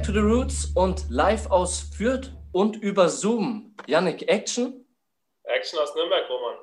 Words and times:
Back 0.00 0.06
to 0.06 0.12
the 0.14 0.26
Roots 0.26 0.72
und 0.76 1.10
live 1.10 1.50
aus 1.50 1.90
Fürth 1.94 2.32
und 2.52 2.76
über 2.76 3.10
Zoom. 3.10 3.74
Yannick, 3.86 4.26
Action? 4.28 4.86
Action 5.42 5.78
aus 5.78 5.94
Nürnberg, 5.94 6.26
Roman. 6.30 6.56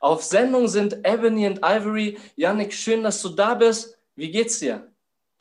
Auf 0.00 0.24
Sendung 0.24 0.66
sind 0.66 0.94
Ebony 1.06 1.46
und 1.46 1.58
Ivory. 1.58 2.18
Yannick, 2.34 2.74
schön, 2.74 3.04
dass 3.04 3.22
du 3.22 3.28
da 3.28 3.54
bist. 3.54 3.96
Wie 4.16 4.32
geht's 4.32 4.58
dir? 4.58 4.92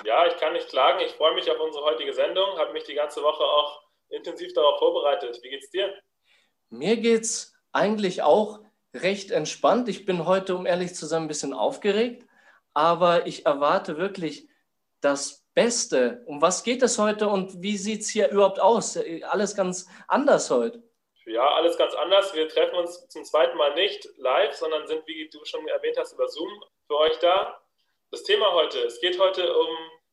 Ja, 0.05 0.27
ich 0.27 0.37
kann 0.37 0.53
nicht 0.53 0.69
klagen. 0.69 0.99
Ich 0.99 1.13
freue 1.13 1.33
mich 1.33 1.49
auf 1.49 1.59
unsere 1.59 1.83
heutige 1.85 2.13
Sendung. 2.13 2.55
Habe 2.59 2.71
mich 2.71 2.83
die 2.83 2.93
ganze 2.93 3.23
Woche 3.23 3.43
auch 3.43 3.81
intensiv 4.09 4.53
darauf 4.53 4.77
vorbereitet. 4.77 5.39
Wie 5.41 5.49
geht's 5.49 5.71
dir? 5.71 5.91
Mir 6.69 6.97
geht's 6.97 7.55
eigentlich 7.71 8.21
auch 8.21 8.59
recht 8.93 9.31
entspannt. 9.31 9.89
Ich 9.89 10.05
bin 10.05 10.27
heute, 10.27 10.55
um 10.55 10.67
ehrlich 10.67 10.93
zu 10.93 11.07
sein, 11.07 11.23
ein 11.23 11.27
bisschen 11.27 11.55
aufgeregt, 11.55 12.27
aber 12.75 13.25
ich 13.25 13.47
erwarte 13.47 13.97
wirklich 13.97 14.47
das 15.01 15.48
Beste. 15.59 16.23
Um 16.25 16.41
was 16.41 16.63
geht 16.63 16.81
es 16.83 16.97
heute 16.97 17.27
und 17.27 17.61
wie 17.61 17.75
sieht 17.75 18.03
es 18.03 18.09
hier 18.09 18.29
überhaupt 18.29 18.61
aus? 18.61 18.97
Alles 19.23 19.53
ganz 19.57 19.89
anders 20.07 20.49
heute. 20.49 20.81
Ja, 21.25 21.45
alles 21.55 21.77
ganz 21.77 21.93
anders. 21.95 22.33
Wir 22.33 22.47
treffen 22.47 22.75
uns 22.75 23.05
zum 23.09 23.25
zweiten 23.25 23.57
Mal 23.57 23.75
nicht 23.75 24.07
live, 24.15 24.53
sondern 24.53 24.87
sind, 24.87 25.05
wie 25.05 25.29
du 25.29 25.43
schon 25.43 25.67
erwähnt 25.67 25.97
hast, 25.97 26.13
über 26.13 26.29
Zoom 26.29 26.47
für 26.87 26.95
euch 26.99 27.19
da. 27.19 27.61
Das 28.09 28.23
Thema 28.23 28.53
heute, 28.53 28.79
es 28.85 29.01
geht 29.01 29.19
heute 29.19 29.53
um 29.53 29.67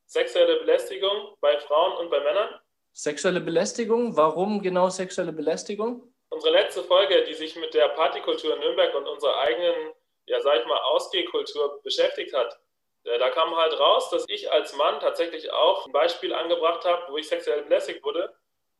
sexuelle 0.06 0.56
Belästigung 0.56 1.36
bei 1.40 1.56
Frauen 1.60 1.96
und 1.98 2.10
bei 2.10 2.18
Männern. 2.18 2.48
Sexuelle 2.92 3.40
Belästigung? 3.40 4.16
Warum 4.16 4.60
genau 4.60 4.88
sexuelle 4.88 5.32
Belästigung? 5.32 6.12
Unsere 6.30 6.54
letzte 6.54 6.82
Folge, 6.82 7.22
die 7.22 7.34
sich 7.34 7.54
mit 7.54 7.72
der 7.72 7.90
Partykultur 7.90 8.52
in 8.54 8.60
Nürnberg 8.62 8.92
und 8.96 9.06
unserer 9.06 9.38
eigenen, 9.42 9.92
ja, 10.26 10.40
sag 10.40 10.58
ich 10.58 10.66
mal, 10.66 10.80
Ausgehkultur 10.90 11.80
beschäftigt 11.84 12.34
hat, 12.34 12.58
da 13.18 13.30
kam 13.30 13.56
halt 13.56 13.78
raus, 13.78 14.10
dass 14.10 14.24
ich 14.28 14.50
als 14.50 14.74
Mann 14.76 15.00
tatsächlich 15.00 15.52
auch 15.52 15.86
ein 15.86 15.92
Beispiel 15.92 16.34
angebracht 16.34 16.84
habe, 16.84 17.04
wo 17.08 17.16
ich 17.16 17.28
sexuell 17.28 17.62
belästigt 17.62 18.02
wurde. 18.04 18.34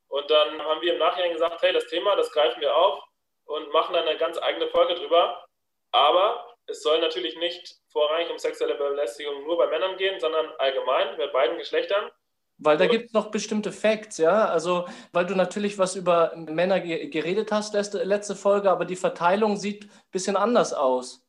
Und 0.09 0.31
dann 0.31 0.63
haben 0.63 0.81
wir 0.81 0.95
im 0.95 0.99
Nachhinein 0.99 1.33
gesagt, 1.33 1.63
hey, 1.63 1.73
das 1.73 1.87
Thema, 1.87 2.17
das 2.17 2.31
greifen 2.33 2.61
wir 2.61 2.75
auf 2.77 3.03
und 3.45 3.73
machen 3.73 3.95
dann 3.95 4.07
eine 4.07 4.19
ganz 4.19 4.39
eigene 4.39 4.69
Folge 4.69 4.95
drüber. 4.95 5.45
Aber 5.93 6.55
es 6.67 6.83
soll 6.83 7.01
natürlich 7.01 7.37
nicht 7.39 7.77
vorrangig 7.93 8.31
um 8.31 8.39
sexuelle 8.39 8.75
Belästigung 8.75 9.45
nur 9.45 9.57
bei 9.57 9.69
Männern 9.69 9.97
gehen, 9.97 10.19
sondern 10.21 10.47
allgemein 10.59 11.17
bei 11.17 11.29
beiden 11.29 11.59
Geschlechtern. 11.59 12.11
Weil 12.59 12.79
da 12.79 12.87
gibt 12.87 13.07
es 13.07 13.13
noch 13.13 13.31
bestimmte 13.31 13.71
Facts, 13.71 14.19
ja. 14.19 14.47
Also, 14.49 14.87
weil 15.13 15.27
du 15.27 15.35
natürlich 15.35 15.79
was 15.79 15.95
über 15.95 16.33
Männer 16.37 16.81
geredet 16.81 17.53
hast, 17.53 17.75
letzte, 17.75 18.03
letzte 18.03 18.35
Folge, 18.35 18.71
aber 18.71 18.87
die 18.87 18.97
Verteilung 18.97 19.57
sieht 19.57 19.85
ein 19.85 20.11
bisschen 20.11 20.37
anders 20.37 20.73
aus. 20.73 21.26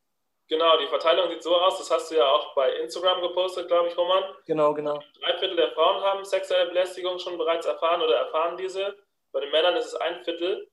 Genau, 0.49 0.77
die 0.77 0.87
Verteilung 0.87 1.29
sieht 1.29 1.43
so 1.43 1.55
aus, 1.55 1.77
das 1.77 1.91
hast 1.91 2.09
du 2.09 2.15
ja 2.15 2.25
auch 2.25 2.55
bei 2.55 2.71
Instagram 2.77 3.21
gepostet, 3.21 3.67
glaube 3.67 3.89
ich, 3.89 3.97
Roman. 3.97 4.23
Genau, 4.45 4.73
genau. 4.73 5.01
Drei 5.19 5.37
Viertel 5.37 5.57
der 5.57 5.71
Frauen 5.71 6.01
haben 6.01 6.23
sexuelle 6.23 6.67
Belästigung 6.67 7.19
schon 7.19 7.37
bereits 7.37 7.65
erfahren 7.65 8.01
oder 8.01 8.15
erfahren 8.15 8.55
diese. 8.55 8.95
Bei 9.33 9.41
den 9.41 9.51
Männern 9.51 9.75
ist 9.75 9.87
es 9.87 9.95
ein 9.95 10.23
Viertel. 10.23 10.69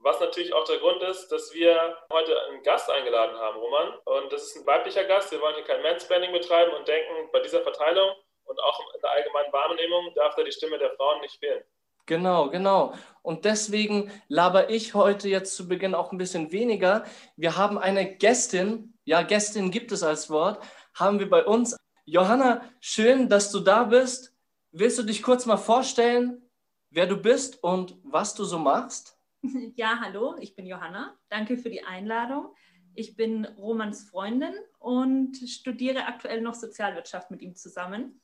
Was 0.00 0.20
natürlich 0.20 0.54
auch 0.54 0.64
der 0.64 0.78
Grund 0.78 1.02
ist, 1.02 1.28
dass 1.28 1.52
wir 1.52 1.98
heute 2.12 2.40
einen 2.44 2.62
Gast 2.62 2.88
eingeladen 2.88 3.36
haben, 3.36 3.58
Roman. 3.58 3.98
Und 4.04 4.32
das 4.32 4.44
ist 4.44 4.56
ein 4.56 4.66
weiblicher 4.66 5.04
Gast. 5.04 5.32
Wir 5.32 5.40
wollen 5.40 5.56
hier 5.56 5.64
kein 5.64 5.82
Mansplaining 5.82 6.32
betreiben 6.32 6.72
und 6.72 6.86
denken, 6.86 7.28
bei 7.32 7.40
dieser 7.40 7.62
Verteilung 7.62 8.10
und 8.44 8.58
auch 8.60 8.80
in 8.94 9.00
der 9.00 9.10
allgemeinen 9.10 9.52
Wahrnehmung 9.52 10.14
darf 10.14 10.36
da 10.36 10.42
die 10.42 10.52
Stimme 10.52 10.78
der 10.78 10.92
Frauen 10.92 11.20
nicht 11.20 11.38
fehlen. 11.38 11.62
Genau, 12.06 12.48
genau. 12.48 12.94
Und 13.22 13.44
deswegen 13.44 14.10
laber 14.28 14.70
ich 14.70 14.94
heute 14.94 15.28
jetzt 15.28 15.54
zu 15.54 15.68
Beginn 15.68 15.94
auch 15.94 16.10
ein 16.10 16.16
bisschen 16.16 16.52
weniger. 16.52 17.04
Wir 17.36 17.58
haben 17.58 17.76
eine 17.76 18.16
Gästin, 18.16 18.97
ja, 19.08 19.22
Gästin 19.22 19.70
gibt 19.70 19.90
es 19.90 20.02
als 20.02 20.28
Wort, 20.28 20.62
haben 20.92 21.18
wir 21.18 21.30
bei 21.30 21.46
uns. 21.46 21.74
Johanna, 22.04 22.60
schön, 22.78 23.30
dass 23.30 23.50
du 23.50 23.60
da 23.60 23.84
bist. 23.84 24.36
Willst 24.70 24.98
du 24.98 25.02
dich 25.02 25.22
kurz 25.22 25.46
mal 25.46 25.56
vorstellen, 25.56 26.42
wer 26.90 27.06
du 27.06 27.16
bist 27.16 27.62
und 27.62 27.96
was 28.04 28.34
du 28.34 28.44
so 28.44 28.58
machst? 28.58 29.16
Ja, 29.76 30.00
hallo, 30.02 30.36
ich 30.40 30.56
bin 30.56 30.66
Johanna. 30.66 31.16
Danke 31.30 31.56
für 31.56 31.70
die 31.70 31.84
Einladung. 31.84 32.54
Ich 32.94 33.16
bin 33.16 33.46
Romans 33.56 34.02
Freundin 34.10 34.52
und 34.78 35.36
studiere 35.36 36.06
aktuell 36.06 36.42
noch 36.42 36.54
Sozialwirtschaft 36.54 37.30
mit 37.30 37.40
ihm 37.40 37.54
zusammen. 37.54 38.20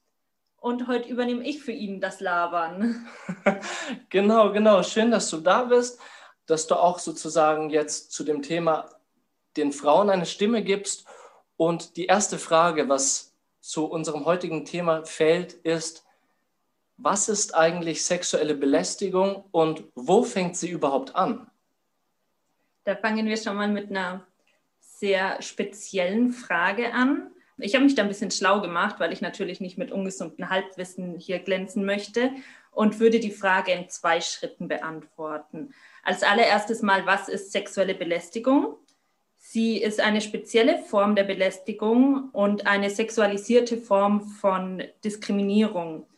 Und 0.57 0.87
heute 0.87 1.09
übernehme 1.09 1.49
ich 1.49 1.63
für 1.63 1.73
ihn 1.73 2.01
das 2.01 2.21
Labern. 2.21 3.07
genau, 4.11 4.53
genau. 4.53 4.83
Schön, 4.83 5.11
dass 5.11 5.31
du 5.31 5.39
da 5.39 5.65
bist, 5.65 5.99
dass 6.45 6.67
du 6.67 6.75
auch 6.75 6.99
sozusagen 6.99 7.71
jetzt 7.71 8.13
zu 8.13 8.25
dem 8.25 8.43
Thema 8.43 8.91
den 9.57 9.73
Frauen 9.73 10.11
eine 10.11 10.27
Stimme 10.27 10.63
gibst. 10.63 11.07
Und 11.57 11.97
die 11.97 12.07
erste 12.07 12.39
Frage, 12.39 12.89
was 12.89 13.35
zu 13.61 13.87
unserem 13.87 14.25
heutigen 14.25 14.65
Thema 14.65 15.05
fällt, 15.05 15.55
ist, 15.55 16.05
was 16.97 17.29
ist 17.29 17.55
eigentlich 17.55 18.05
sexuelle 18.05 18.55
Belästigung 18.55 19.45
und 19.51 19.85
wo 19.95 20.23
fängt 20.23 20.57
sie 20.57 20.71
überhaupt 20.71 21.17
an? 21.17 21.51
Da 22.85 22.95
fangen 22.95 23.27
wir 23.27 23.37
schon 23.37 23.57
mal 23.57 23.69
mit 23.69 23.91
einer 23.91 24.27
sehr 24.81 25.41
speziellen 25.43 26.33
Frage 26.33 26.93
an. 26.93 27.31
Ich 27.59 27.75
habe 27.75 27.85
mich 27.85 27.95
da 27.95 28.03
ein 28.03 28.09
bisschen 28.09 28.31
schlau 28.31 28.61
gemacht, 28.61 28.97
weil 28.99 29.13
ich 29.13 29.21
natürlich 29.21 29.61
nicht 29.61 29.79
mit 29.79 29.93
ungesundem 29.93 30.51
Halbwissen 30.51 31.19
hier 31.19 31.39
glänzen 31.39 31.85
möchte 31.85 32.31
und 32.71 33.01
würde 33.01 33.21
die 33.21 33.31
Frage 33.31 33.73
in 33.73 33.89
zwei 33.89 34.21
Schritten 34.21 34.69
beantworten. 34.69 35.73
Als 36.03 36.23
allererstes 36.23 36.83
mal, 36.83 37.07
was 37.07 37.29
ist 37.29 37.53
sexuelle 37.53 37.95
Belästigung? 37.95 38.77
Sie 39.55 39.81
ist 39.81 40.01
eine 40.01 40.21
spezielle 40.21 40.79
Form 40.79 41.15
der 41.15 41.23
Belästigung 41.23 42.31
und 42.33 42.67
eine 42.67 42.91
sexualisierte 42.91 43.77
Form 43.77 44.23
von 44.23 44.83
Diskriminierung. 45.05 46.09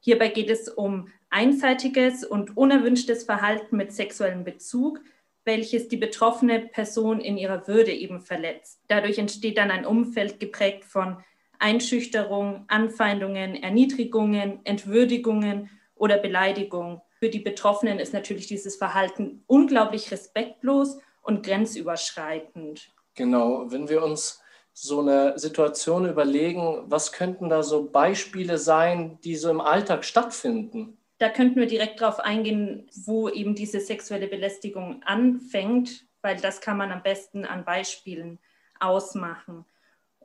Hierbei 0.00 0.26
geht 0.26 0.50
es 0.50 0.68
um 0.68 1.06
einseitiges 1.28 2.24
und 2.24 2.56
unerwünschtes 2.56 3.22
Verhalten 3.22 3.76
mit 3.76 3.92
sexuellem 3.92 4.42
Bezug, 4.42 5.00
welches 5.44 5.86
die 5.86 5.98
betroffene 5.98 6.58
Person 6.58 7.20
in 7.20 7.38
ihrer 7.38 7.68
Würde 7.68 7.92
eben 7.92 8.22
verletzt. 8.22 8.80
Dadurch 8.88 9.18
entsteht 9.18 9.58
dann 9.58 9.70
ein 9.70 9.86
Umfeld 9.86 10.40
geprägt 10.40 10.84
von 10.84 11.18
Einschüchterung, 11.60 12.64
Anfeindungen, 12.66 13.54
Erniedrigungen, 13.54 14.66
Entwürdigungen 14.66 15.70
oder 15.94 16.18
Beleidigung. 16.18 17.02
Für 17.20 17.28
die 17.28 17.38
Betroffenen 17.38 18.00
ist 18.00 18.14
natürlich 18.14 18.48
dieses 18.48 18.74
Verhalten 18.74 19.44
unglaublich 19.46 20.10
respektlos 20.10 20.98
und 21.22 21.44
grenzüberschreitend. 21.44 22.90
Genau, 23.14 23.70
wenn 23.70 23.88
wir 23.88 24.02
uns 24.02 24.40
so 24.72 25.00
eine 25.00 25.38
Situation 25.38 26.08
überlegen, 26.08 26.84
was 26.86 27.12
könnten 27.12 27.48
da 27.48 27.62
so 27.62 27.84
Beispiele 27.84 28.56
sein, 28.56 29.18
die 29.24 29.36
so 29.36 29.50
im 29.50 29.60
Alltag 29.60 30.04
stattfinden? 30.04 30.96
Da 31.18 31.28
könnten 31.28 31.60
wir 31.60 31.66
direkt 31.66 32.00
darauf 32.00 32.20
eingehen, 32.20 32.88
wo 33.04 33.28
eben 33.28 33.54
diese 33.54 33.80
sexuelle 33.80 34.26
Belästigung 34.26 35.02
anfängt, 35.02 36.06
weil 36.22 36.36
das 36.36 36.60
kann 36.60 36.78
man 36.78 36.92
am 36.92 37.02
besten 37.02 37.44
an 37.44 37.64
Beispielen 37.64 38.38
ausmachen. 38.78 39.66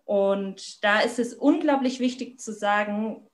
Und 0.05 0.83
da 0.83 0.99
ist 1.01 1.19
es 1.19 1.33
unglaublich 1.33 1.99
wichtig 1.99 2.39
zu 2.39 2.53
sagen, 2.53 3.27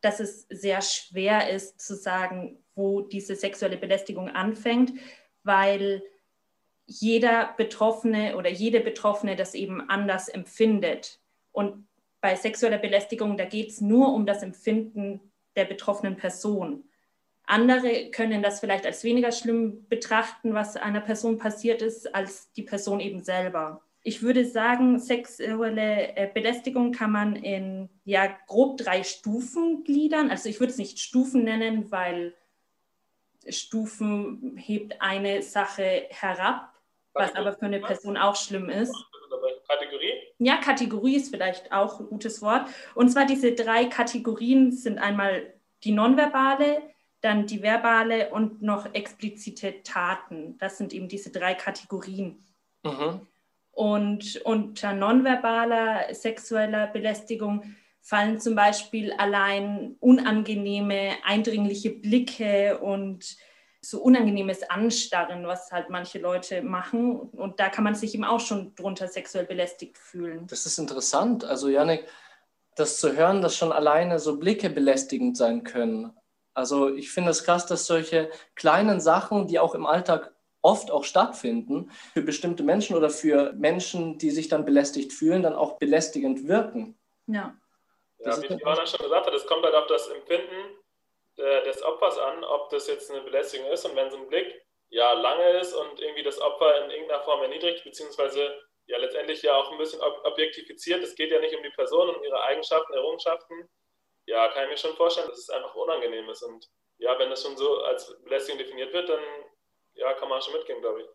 dass 0.00 0.20
es 0.20 0.46
sehr 0.48 0.80
schwer 0.82 1.50
ist 1.50 1.80
zu 1.80 1.96
sagen, 1.96 2.62
wo 2.74 3.00
diese 3.00 3.34
sexuelle 3.34 3.78
Belästigung 3.78 4.28
anfängt, 4.28 4.92
weil 5.42 6.02
jeder 6.88 7.54
Betroffene 7.58 8.36
oder 8.36 8.48
jede 8.48 8.80
Betroffene 8.80 9.36
das 9.36 9.54
eben 9.54 9.88
anders 9.90 10.28
empfindet. 10.28 11.20
Und 11.52 11.86
bei 12.22 12.34
sexueller 12.34 12.78
Belästigung, 12.78 13.36
da 13.36 13.44
geht 13.44 13.68
es 13.68 13.80
nur 13.82 14.12
um 14.14 14.24
das 14.24 14.42
Empfinden 14.42 15.20
der 15.54 15.66
betroffenen 15.66 16.16
Person. 16.16 16.84
Andere 17.44 18.10
können 18.10 18.42
das 18.42 18.60
vielleicht 18.60 18.86
als 18.86 19.04
weniger 19.04 19.32
schlimm 19.32 19.86
betrachten, 19.88 20.54
was 20.54 20.76
einer 20.76 21.00
Person 21.00 21.38
passiert 21.38 21.82
ist, 21.82 22.14
als 22.14 22.52
die 22.52 22.62
Person 22.62 23.00
eben 23.00 23.22
selber. 23.22 23.82
Ich 24.02 24.22
würde 24.22 24.46
sagen, 24.46 24.98
sexuelle 24.98 26.16
äh, 26.16 26.30
Belästigung 26.32 26.92
kann 26.92 27.12
man 27.12 27.36
in 27.36 27.90
ja, 28.04 28.34
grob 28.46 28.78
drei 28.78 29.02
Stufen 29.02 29.84
gliedern. 29.84 30.30
Also 30.30 30.48
ich 30.48 30.58
würde 30.58 30.72
es 30.72 30.78
nicht 30.78 31.00
Stufen 31.00 31.44
nennen, 31.44 31.90
weil 31.90 32.34
Stufen 33.48 34.56
hebt 34.56 35.00
eine 35.00 35.42
Sache 35.42 36.06
herab 36.10 36.67
was 37.18 37.34
aber 37.34 37.52
für 37.52 37.66
eine 37.66 37.80
Person 37.80 38.16
auch 38.16 38.36
schlimm 38.36 38.70
ist. 38.70 38.94
Kategorie? 39.68 40.12
Ja, 40.38 40.56
Kategorie 40.56 41.16
ist 41.16 41.30
vielleicht 41.30 41.72
auch 41.72 42.00
ein 42.00 42.06
gutes 42.06 42.40
Wort. 42.42 42.68
Und 42.94 43.10
zwar 43.10 43.26
diese 43.26 43.52
drei 43.52 43.84
Kategorien 43.84 44.72
sind 44.72 44.98
einmal 44.98 45.52
die 45.84 45.92
nonverbale, 45.92 46.82
dann 47.20 47.46
die 47.46 47.62
verbale 47.62 48.30
und 48.30 48.62
noch 48.62 48.94
explizite 48.94 49.82
Taten. 49.82 50.56
Das 50.58 50.78
sind 50.78 50.92
eben 50.92 51.08
diese 51.08 51.30
drei 51.30 51.54
Kategorien. 51.54 52.44
Mhm. 52.84 53.26
Und 53.72 54.40
unter 54.44 54.92
nonverbaler 54.92 56.12
sexueller 56.14 56.86
Belästigung 56.88 57.76
fallen 58.00 58.40
zum 58.40 58.54
Beispiel 58.54 59.12
allein 59.12 59.96
unangenehme, 60.00 61.12
eindringliche 61.24 61.90
Blicke 61.90 62.78
und 62.78 63.36
so 63.80 64.00
unangenehmes 64.02 64.68
Anstarren, 64.68 65.46
was 65.46 65.70
halt 65.70 65.88
manche 65.88 66.18
Leute 66.18 66.62
machen. 66.62 67.16
Und 67.16 67.60
da 67.60 67.68
kann 67.68 67.84
man 67.84 67.94
sich 67.94 68.14
eben 68.14 68.24
auch 68.24 68.40
schon 68.40 68.74
drunter 68.74 69.08
sexuell 69.08 69.46
belästigt 69.46 69.98
fühlen. 69.98 70.46
Das 70.48 70.66
ist 70.66 70.78
interessant. 70.78 71.44
Also, 71.44 71.68
Janik, 71.68 72.06
das 72.76 72.98
zu 72.98 73.16
hören, 73.16 73.42
dass 73.42 73.56
schon 73.56 73.72
alleine 73.72 74.18
so 74.18 74.38
Blicke 74.38 74.70
belästigend 74.70 75.36
sein 75.36 75.64
können. 75.64 76.12
Also 76.54 76.92
ich 76.92 77.12
finde 77.12 77.30
es 77.30 77.44
krass, 77.44 77.66
dass 77.66 77.86
solche 77.86 78.30
kleinen 78.56 79.00
Sachen, 79.00 79.46
die 79.46 79.60
auch 79.60 79.74
im 79.76 79.86
Alltag 79.86 80.32
oft 80.60 80.90
auch 80.90 81.04
stattfinden, 81.04 81.90
für 82.14 82.22
bestimmte 82.22 82.64
Menschen 82.64 82.96
oder 82.96 83.10
für 83.10 83.52
Menschen, 83.52 84.18
die 84.18 84.30
sich 84.30 84.48
dann 84.48 84.64
belästigt 84.64 85.12
fühlen, 85.12 85.42
dann 85.42 85.54
auch 85.54 85.78
belästigend 85.78 86.48
wirken. 86.48 86.98
Ja. 87.26 87.56
Ja, 88.18 88.42
wie 88.42 88.52
Johanna 88.52 88.84
schon 88.86 89.04
gesagt 89.04 89.26
hat, 89.26 89.34
es 89.34 89.46
kommt 89.46 89.64
halt 89.64 89.74
auf 89.74 89.86
das 89.86 90.08
Empfinden 90.08 90.77
des 91.38 91.82
Opfers 91.82 92.18
an, 92.18 92.44
ob 92.44 92.70
das 92.70 92.88
jetzt 92.88 93.10
eine 93.10 93.20
Belästigung 93.22 93.70
ist 93.70 93.84
und 93.84 93.94
wenn 93.96 94.10
so 94.10 94.16
ein 94.16 94.28
Blick 94.28 94.60
ja 94.90 95.12
lange 95.12 95.58
ist 95.60 95.72
und 95.72 96.00
irgendwie 96.00 96.22
das 96.22 96.40
Opfer 96.40 96.84
in 96.84 96.90
irgendeiner 96.90 97.22
Form 97.22 97.42
erniedrigt, 97.42 97.84
beziehungsweise 97.84 98.60
ja 98.86 98.98
letztendlich 98.98 99.42
ja 99.42 99.54
auch 99.54 99.70
ein 99.70 99.78
bisschen 99.78 100.00
objektifiziert, 100.00 101.02
es 101.02 101.14
geht 101.14 101.30
ja 101.30 101.40
nicht 101.40 101.54
um 101.54 101.62
die 101.62 101.70
Person 101.70 102.08
und 102.08 102.24
ihre 102.24 102.42
Eigenschaften, 102.42 102.94
Errungenschaften, 102.94 103.68
ja, 104.26 104.48
kann 104.48 104.64
ich 104.64 104.70
mir 104.70 104.76
schon 104.76 104.96
vorstellen, 104.96 105.28
dass 105.28 105.38
es 105.38 105.50
einfach 105.50 105.74
unangenehm 105.74 106.28
ist 106.28 106.42
und 106.42 106.68
ja, 106.98 107.18
wenn 107.18 107.30
das 107.30 107.42
schon 107.42 107.56
so 107.56 107.82
als 107.82 108.20
Belästigung 108.24 108.58
definiert 108.58 108.92
wird, 108.92 109.08
dann 109.08 109.22
ja, 109.94 110.12
kann 110.14 110.28
man 110.28 110.40
schon 110.42 110.54
mitgehen, 110.54 110.80
glaube 110.80 111.02
ich. 111.02 111.08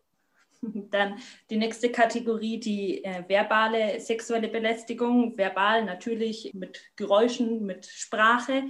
Dann 0.90 1.20
die 1.50 1.56
nächste 1.56 1.92
Kategorie, 1.92 2.58
die 2.58 3.04
äh, 3.04 3.28
verbale 3.28 4.00
sexuelle 4.00 4.48
Belästigung. 4.48 5.36
Verbal 5.36 5.84
natürlich 5.84 6.52
mit 6.54 6.80
Geräuschen, 6.96 7.66
mit 7.66 7.84
Sprache. 7.84 8.64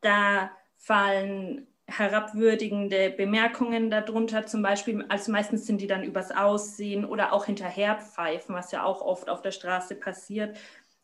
Da 0.00 0.56
fallen 0.84 1.66
herabwürdigende 1.86 3.10
Bemerkungen 3.10 3.90
darunter, 3.90 4.46
zum 4.46 4.62
Beispiel, 4.62 5.04
also 5.08 5.32
meistens 5.32 5.66
sind 5.66 5.80
die 5.80 5.86
dann 5.86 6.02
übers 6.02 6.30
Aussehen 6.30 7.04
oder 7.04 7.32
auch 7.32 7.46
hinterherpfeifen, 7.46 8.54
was 8.54 8.72
ja 8.72 8.84
auch 8.84 9.02
oft 9.02 9.28
auf 9.28 9.42
der 9.42 9.50
Straße 9.50 9.94
passiert. 9.94 10.56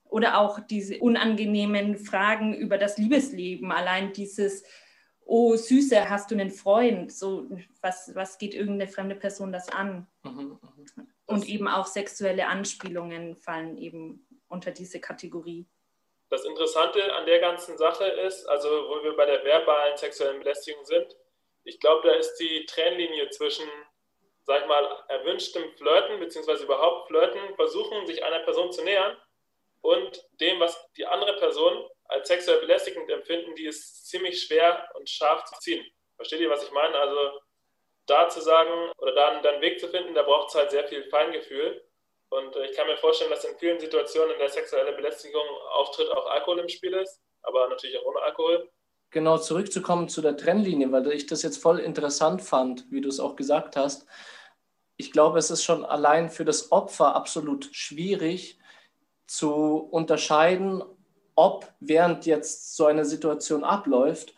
Oder 0.05 0.39
auch 0.39 0.59
diese 0.61 0.99
unangenehmen 0.99 1.97
Fragen 1.97 2.55
über 2.55 2.79
das 2.79 2.99
Liebesleben, 2.99 3.71
allein 3.73 4.13
dieses, 4.13 4.65
oh 5.25 5.55
Süße, 5.55 6.11
hast 6.11 6.31
du 6.31 6.35
einen 6.35 6.51
Freund? 6.51 7.13
So, 7.13 7.49
was, 7.81 8.11
was 8.15 8.39
geht 8.39 8.55
irgendeine 8.55 8.91
fremde 8.91 9.15
Person 9.15 9.53
das 9.53 9.69
an? 9.69 10.07
Mhm, 10.25 10.59
mh. 10.97 11.05
Und 11.27 11.49
eben 11.49 11.69
auch 11.69 11.87
sexuelle 11.87 12.49
Anspielungen 12.49 13.37
fallen 13.37 13.79
eben 13.79 14.27
unter 14.49 14.73
diese 14.73 14.99
Kategorie. 14.99 15.69
Das 16.31 16.45
Interessante 16.45 17.13
an 17.13 17.27
der 17.27 17.41
ganzen 17.41 17.77
Sache 17.77 18.05
ist, 18.05 18.47
also 18.47 18.69
wo 18.89 19.03
wir 19.03 19.17
bei 19.17 19.27
der 19.27 19.45
verbalen 19.45 19.97
sexuellen 19.97 20.39
Belästigung 20.39 20.85
sind, 20.85 21.17
ich 21.65 21.81
glaube, 21.81 22.09
da 22.09 22.15
ist 22.15 22.37
die 22.37 22.65
Trennlinie 22.67 23.29
zwischen, 23.31 23.69
sag 24.45 24.63
ich 24.63 24.69
mal, 24.69 25.05
erwünschtem 25.09 25.77
Flirten, 25.77 26.21
beziehungsweise 26.21 26.65
überhaupt 26.65 27.09
Flirten, 27.09 27.55
versuchen, 27.57 28.07
sich 28.07 28.25
einer 28.25 28.41
Person 28.41 28.73
zu 28.73 28.83
nähern 28.83 29.17
und 29.83 30.25
dem, 30.41 30.61
was 30.61 30.91
die 30.93 31.07
andere 31.07 31.37
Person 31.37 31.89
als 32.05 32.29
sexuell 32.29 32.61
belästigend 32.61 33.11
empfinden, 33.11 33.55
die 33.57 33.67
ist 33.67 34.09
ziemlich 34.09 34.43
schwer 34.43 34.89
und 34.95 35.09
scharf 35.09 35.45
zu 35.45 35.59
ziehen. 35.59 35.85
Versteht 36.17 36.41
ihr, 36.41 36.51
was 36.51 36.63
ich 36.63 36.71
meine? 36.71 36.97
Also 36.97 37.41
da 38.07 38.29
zu 38.29 38.41
sagen 38.41 38.93
oder 38.99 39.15
da 39.15 39.29
einen 39.29 39.63
Weg 39.63 39.81
zu 39.81 39.89
finden, 39.89 40.15
da 40.15 40.23
braucht 40.23 40.51
es 40.51 40.55
halt 40.55 40.71
sehr 40.71 40.87
viel 40.87 41.09
Feingefühl. 41.11 41.85
Und 42.31 42.57
äh, 42.57 42.67
ich 42.67 42.77
kann 42.77 42.87
mir 42.87 42.97
vorstellen, 42.97 43.31
dass 43.31 43.45
in 43.45 43.57
vielen 43.59 43.79
Situationen, 43.79 44.33
in 44.33 44.39
der 44.39 44.49
sexuelle 44.49 44.93
Belästigung 44.93 45.45
auftritt, 45.73 46.11
auch 46.11 46.27
Alkohol 46.31 46.61
im 46.61 46.69
Spiel 46.69 46.95
ist, 46.95 47.21
aber 47.43 47.69
natürlich 47.69 47.99
auch 47.99 48.07
ohne 48.07 48.23
Alkohol. 48.23 48.71
Genau, 49.11 49.39
zurückzukommen 49.39 50.09
zu 50.09 50.23
der 50.23 50.37
Trennlinie, 50.37 50.93
weil 50.93 51.11
ich 51.11 51.27
das 51.27 51.43
jetzt 51.43 51.61
voll 51.61 51.81
interessant 51.81 52.43
fand, 52.43 52.87
wie 52.91 53.01
du 53.01 53.09
es 53.09 53.19
auch 53.19 53.35
gesagt 53.35 53.77
hast. 53.77 54.07
Ich 54.97 55.11
glaube, 55.11 55.39
es 55.39 55.51
ist 55.51 55.65
schon 55.65 55.85
allein 55.85 56.31
für 56.31 56.45
das 56.45 56.71
Opfer 56.71 57.17
absolut 57.17 57.69
schwierig 57.73 58.61
zu 59.27 59.77
unterscheiden, 59.91 60.85
ob 61.35 61.73
während 61.81 62.27
jetzt 62.27 62.77
so 62.77 62.87
eine 62.87 63.05
Situation 63.05 63.65
abläuft, 63.65 64.35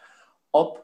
ob 0.52 0.81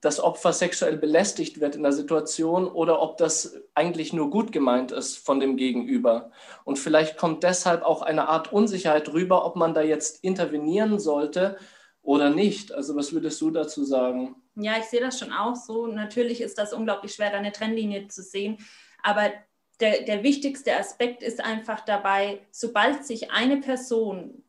das 0.00 0.20
Opfer 0.20 0.52
sexuell 0.52 0.96
belästigt 0.96 1.60
wird 1.60 1.74
in 1.74 1.82
der 1.82 1.92
Situation 1.92 2.68
oder 2.68 3.00
ob 3.00 3.16
das 3.16 3.60
eigentlich 3.74 4.12
nur 4.12 4.30
gut 4.30 4.52
gemeint 4.52 4.92
ist 4.92 5.16
von 5.16 5.40
dem 5.40 5.56
Gegenüber. 5.56 6.30
Und 6.64 6.78
vielleicht 6.78 7.16
kommt 7.16 7.42
deshalb 7.42 7.82
auch 7.82 8.02
eine 8.02 8.28
Art 8.28 8.52
Unsicherheit 8.52 9.08
rüber, 9.12 9.44
ob 9.46 9.56
man 9.56 9.74
da 9.74 9.82
jetzt 9.82 10.22
intervenieren 10.22 10.98
sollte 10.98 11.56
oder 12.02 12.30
nicht. 12.30 12.72
Also 12.72 12.94
was 12.94 13.12
würdest 13.12 13.40
du 13.40 13.50
dazu 13.50 13.84
sagen? 13.84 14.36
Ja, 14.54 14.74
ich 14.78 14.84
sehe 14.84 15.00
das 15.00 15.18
schon 15.18 15.32
auch 15.32 15.56
so. 15.56 15.86
Natürlich 15.86 16.40
ist 16.40 16.58
das 16.58 16.72
unglaublich 16.72 17.14
schwer, 17.14 17.30
da 17.30 17.38
eine 17.38 17.52
Trennlinie 17.52 18.08
zu 18.08 18.22
sehen. 18.22 18.58
Aber 19.02 19.32
der, 19.80 20.02
der 20.02 20.22
wichtigste 20.22 20.76
Aspekt 20.76 21.22
ist 21.22 21.44
einfach 21.44 21.80
dabei, 21.80 22.40
sobald 22.50 23.04
sich 23.04 23.30
eine 23.30 23.58
Person 23.58 24.44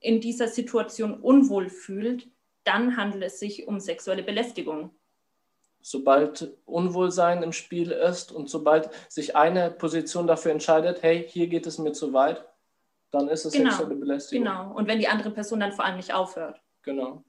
in 0.00 0.20
dieser 0.20 0.48
Situation 0.48 1.20
unwohl 1.20 1.68
fühlt, 1.68 2.28
dann 2.70 2.96
handelt 2.96 3.24
es 3.24 3.40
sich 3.40 3.66
um 3.66 3.80
sexuelle 3.80 4.22
Belästigung. 4.22 4.94
Sobald 5.82 6.56
Unwohlsein 6.66 7.42
im 7.42 7.52
Spiel 7.52 7.90
ist 7.90 8.32
und 8.32 8.48
sobald 8.48 8.90
sich 9.08 9.34
eine 9.34 9.70
Position 9.70 10.26
dafür 10.26 10.52
entscheidet, 10.52 11.02
hey, 11.02 11.26
hier 11.26 11.48
geht 11.48 11.66
es 11.66 11.78
mir 11.78 11.92
zu 11.92 12.12
weit, 12.12 12.44
dann 13.10 13.28
ist 13.28 13.44
es 13.44 13.54
genau, 13.54 13.70
sexuelle 13.70 13.96
Belästigung. 13.96 14.44
Genau, 14.44 14.72
und 14.72 14.86
wenn 14.86 15.00
die 15.00 15.08
andere 15.08 15.30
Person 15.30 15.60
dann 15.60 15.72
vor 15.72 15.84
allem 15.84 15.96
nicht 15.96 16.14
aufhört. 16.14 16.60
Genau. 16.82 17.24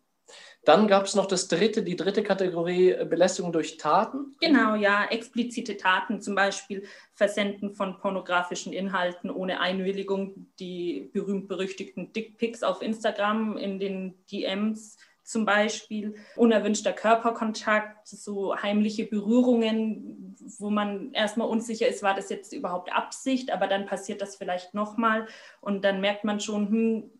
Dann 0.64 0.88
gab 0.88 1.06
es 1.06 1.16
noch 1.16 1.26
das 1.26 1.48
dritte, 1.48 1.82
die 1.82 1.96
dritte 1.96 2.24
Kategorie 2.24 2.92
äh, 2.92 3.06
Belästigung 3.06 3.52
durch 3.52 3.78
Taten. 3.78 4.36
Genau, 4.40 4.76
ja, 4.76 5.06
explizite 5.06 5.76
Taten, 5.76 6.22
zum 6.22 6.36
Beispiel 6.36 6.84
Versenden 7.16 7.74
von 7.74 7.98
pornografischen 7.98 8.72
Inhalten 8.72 9.32
ohne 9.32 9.60
Einwilligung, 9.60 10.52
die 10.60 11.10
berühmt-berüchtigten 11.14 12.14
Dickpics 12.14 12.62
auf 12.64 12.82
Instagram 12.82 13.58
in 13.58 13.80
den 13.80 14.24
DMs 14.28 14.98
zum 15.32 15.46
Beispiel, 15.46 16.16
unerwünschter 16.36 16.92
Körperkontakt, 16.92 18.06
so 18.06 18.54
heimliche 18.56 19.06
Berührungen, 19.06 20.36
wo 20.60 20.70
man 20.70 21.14
erstmal 21.14 21.48
unsicher 21.48 21.88
ist, 21.88 22.04
war 22.04 22.14
das 22.14 22.30
jetzt 22.30 22.52
überhaupt 22.52 22.92
Absicht, 22.94 23.50
aber 23.52 23.68
dann 23.68 23.86
passiert 23.86 24.22
das 24.22 24.36
vielleicht 24.36 24.74
nochmal 24.74 25.28
und 25.62 25.86
dann 25.86 26.02
merkt 26.02 26.26
man 26.26 26.42
schon, 26.42 26.68
hm, 26.68 27.12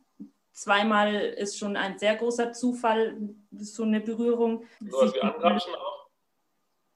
zweimal 0.52 1.16
ist 1.16 1.58
schon 1.58 1.78
ein 1.78 1.98
sehr 2.00 2.18
großer 2.18 2.52
Zufall, 2.52 3.18
so 3.52 3.84
eine 3.84 4.02
Berührung. 4.02 4.66
So 4.82 5.14
wie 5.14 5.22
Angrapschen 5.22 5.74
auch? 5.74 6.10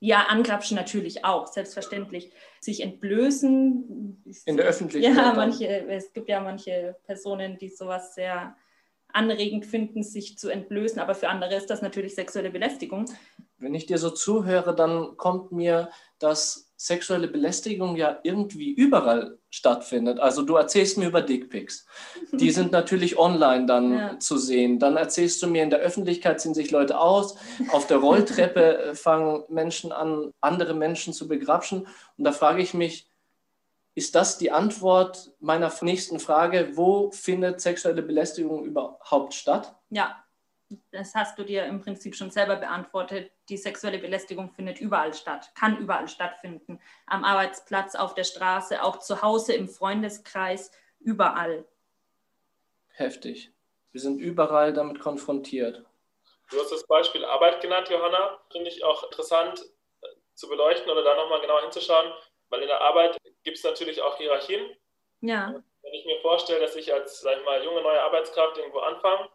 Ja, 0.02 0.26
Angrapschen 0.28 0.76
natürlich 0.76 1.24
auch, 1.24 1.48
selbstverständlich. 1.48 2.34
Sich 2.60 2.82
entblößen. 2.82 4.22
In 4.46 4.58
der 4.58 4.66
Öffentlichkeit. 4.66 5.16
Ja, 5.16 5.34
manche, 5.34 5.68
es 5.88 6.12
gibt 6.12 6.28
ja 6.28 6.42
manche 6.42 6.98
Personen, 7.06 7.58
die 7.58 7.70
sowas 7.70 8.14
sehr 8.16 8.58
anregend 9.16 9.66
finden, 9.66 10.04
sich 10.04 10.38
zu 10.38 10.50
entblößen, 10.50 11.00
aber 11.00 11.16
für 11.16 11.30
andere 11.30 11.56
ist 11.56 11.70
das 11.70 11.82
natürlich 11.82 12.16
sexuelle 12.16 12.52
Belästigung. 12.52 13.06
Wenn 13.58 13.74
ich 13.74 13.86
dir 13.86 13.98
so 13.98 14.10
zuhöre, 14.10 14.76
dann 14.76 15.16
kommt 15.18 15.52
mir, 15.52 15.90
dass 16.20 16.66
sexuelle 16.78 17.30
Belästigung 17.30 17.96
ja 17.96 18.20
irgendwie 18.24 18.72
überall 18.74 19.38
stattfindet. 19.50 20.20
Also 20.20 20.42
du 20.42 20.56
erzählst 20.56 20.98
mir 20.98 21.08
über 21.08 21.22
Dickpics. 21.22 21.88
Die 22.34 22.52
sind 22.52 22.72
natürlich 22.74 23.18
online 23.18 23.66
dann 23.66 23.94
ja. 23.94 24.20
zu 24.20 24.38
sehen. 24.38 24.80
Dann 24.80 24.98
erzählst 24.98 25.42
du 25.42 25.48
mir, 25.48 25.64
in 25.64 25.70
der 25.70 25.80
Öffentlichkeit 25.80 26.42
ziehen 26.42 26.54
sich 26.54 26.72
Leute 26.72 27.00
aus. 27.00 27.38
Auf 27.72 27.88
der 27.88 27.98
Rolltreppe 27.98 28.92
fangen 28.96 29.44
Menschen 29.48 29.94
an, 29.94 30.32
andere 30.42 30.74
Menschen 30.74 31.14
zu 31.14 31.30
begrapschen. 31.30 31.88
Und 32.18 32.26
da 32.26 32.34
frage 32.34 32.62
ich 32.62 32.74
mich, 32.74 33.10
ist 33.96 34.14
das 34.14 34.38
die 34.38 34.52
Antwort 34.52 35.32
meiner 35.40 35.74
nächsten 35.82 36.20
Frage? 36.20 36.76
Wo 36.76 37.12
findet 37.12 37.62
sexuelle 37.62 38.02
Belästigung 38.02 38.66
überhaupt 38.66 39.34
statt? 39.34 39.74
Ja, 39.90 40.22
das 40.92 41.16
hast 41.16 41.40
du 41.40 41.44
dir 41.44 41.66
im 41.66 41.82
Prinzip 41.82 42.16
schon 42.16 42.30
selber 42.30 42.58
beantwortet. 42.58 43.32
Die 43.48 43.56
sexuelle 43.56 44.00
Belästigung 44.00 44.50
findet 44.50 44.82
überall 44.82 45.14
statt, 45.14 45.52
kann 45.56 45.78
überall 45.78 46.10
stattfinden. 46.10 46.82
Am 47.06 47.24
Arbeitsplatz, 47.24 47.96
auf 47.96 48.14
der 48.16 48.26
Straße, 48.26 48.84
auch 48.84 49.00
zu 49.00 49.22
Hause, 49.22 49.54
im 49.54 49.70
Freundeskreis, 49.70 50.72
überall. 51.00 51.66
Heftig. 52.90 53.54
Wir 53.94 54.02
sind 54.02 54.20
überall 54.20 54.74
damit 54.74 55.00
konfrontiert. 55.00 55.86
Du 56.52 56.60
hast 56.60 56.72
das 56.72 56.86
Beispiel 56.86 57.24
Arbeit 57.24 57.62
genannt, 57.62 57.88
Johanna. 57.90 58.40
Finde 58.52 58.70
ich 58.70 58.84
auch 58.84 59.04
interessant 59.04 59.64
äh, 60.02 60.08
zu 60.34 60.50
beleuchten 60.50 60.92
oder 60.92 61.04
da 61.04 61.16
nochmal 61.16 61.40
genau 61.40 61.62
hinzuschauen. 61.62 62.12
Weil 62.56 62.62
in 62.62 62.70
der 62.70 62.80
Arbeit 62.80 63.18
gibt 63.44 63.58
es 63.58 63.64
natürlich 63.64 64.02
auch 64.02 64.18
Hierarchien. 64.18 64.66
Ja. 65.20 65.62
Wenn 65.82 65.94
ich 65.94 66.06
mir 66.06 66.20
vorstelle, 66.22 66.62
dass 66.62 66.76
ich 66.78 66.94
als, 66.94 67.20
sag 67.20 67.38
ich 67.38 67.44
mal, 67.44 67.62
junge 67.62 67.82
neue 67.82 68.02
Arbeitskraft 68.02 68.58
irgendwo 68.58 68.80
anfange 68.80 69.30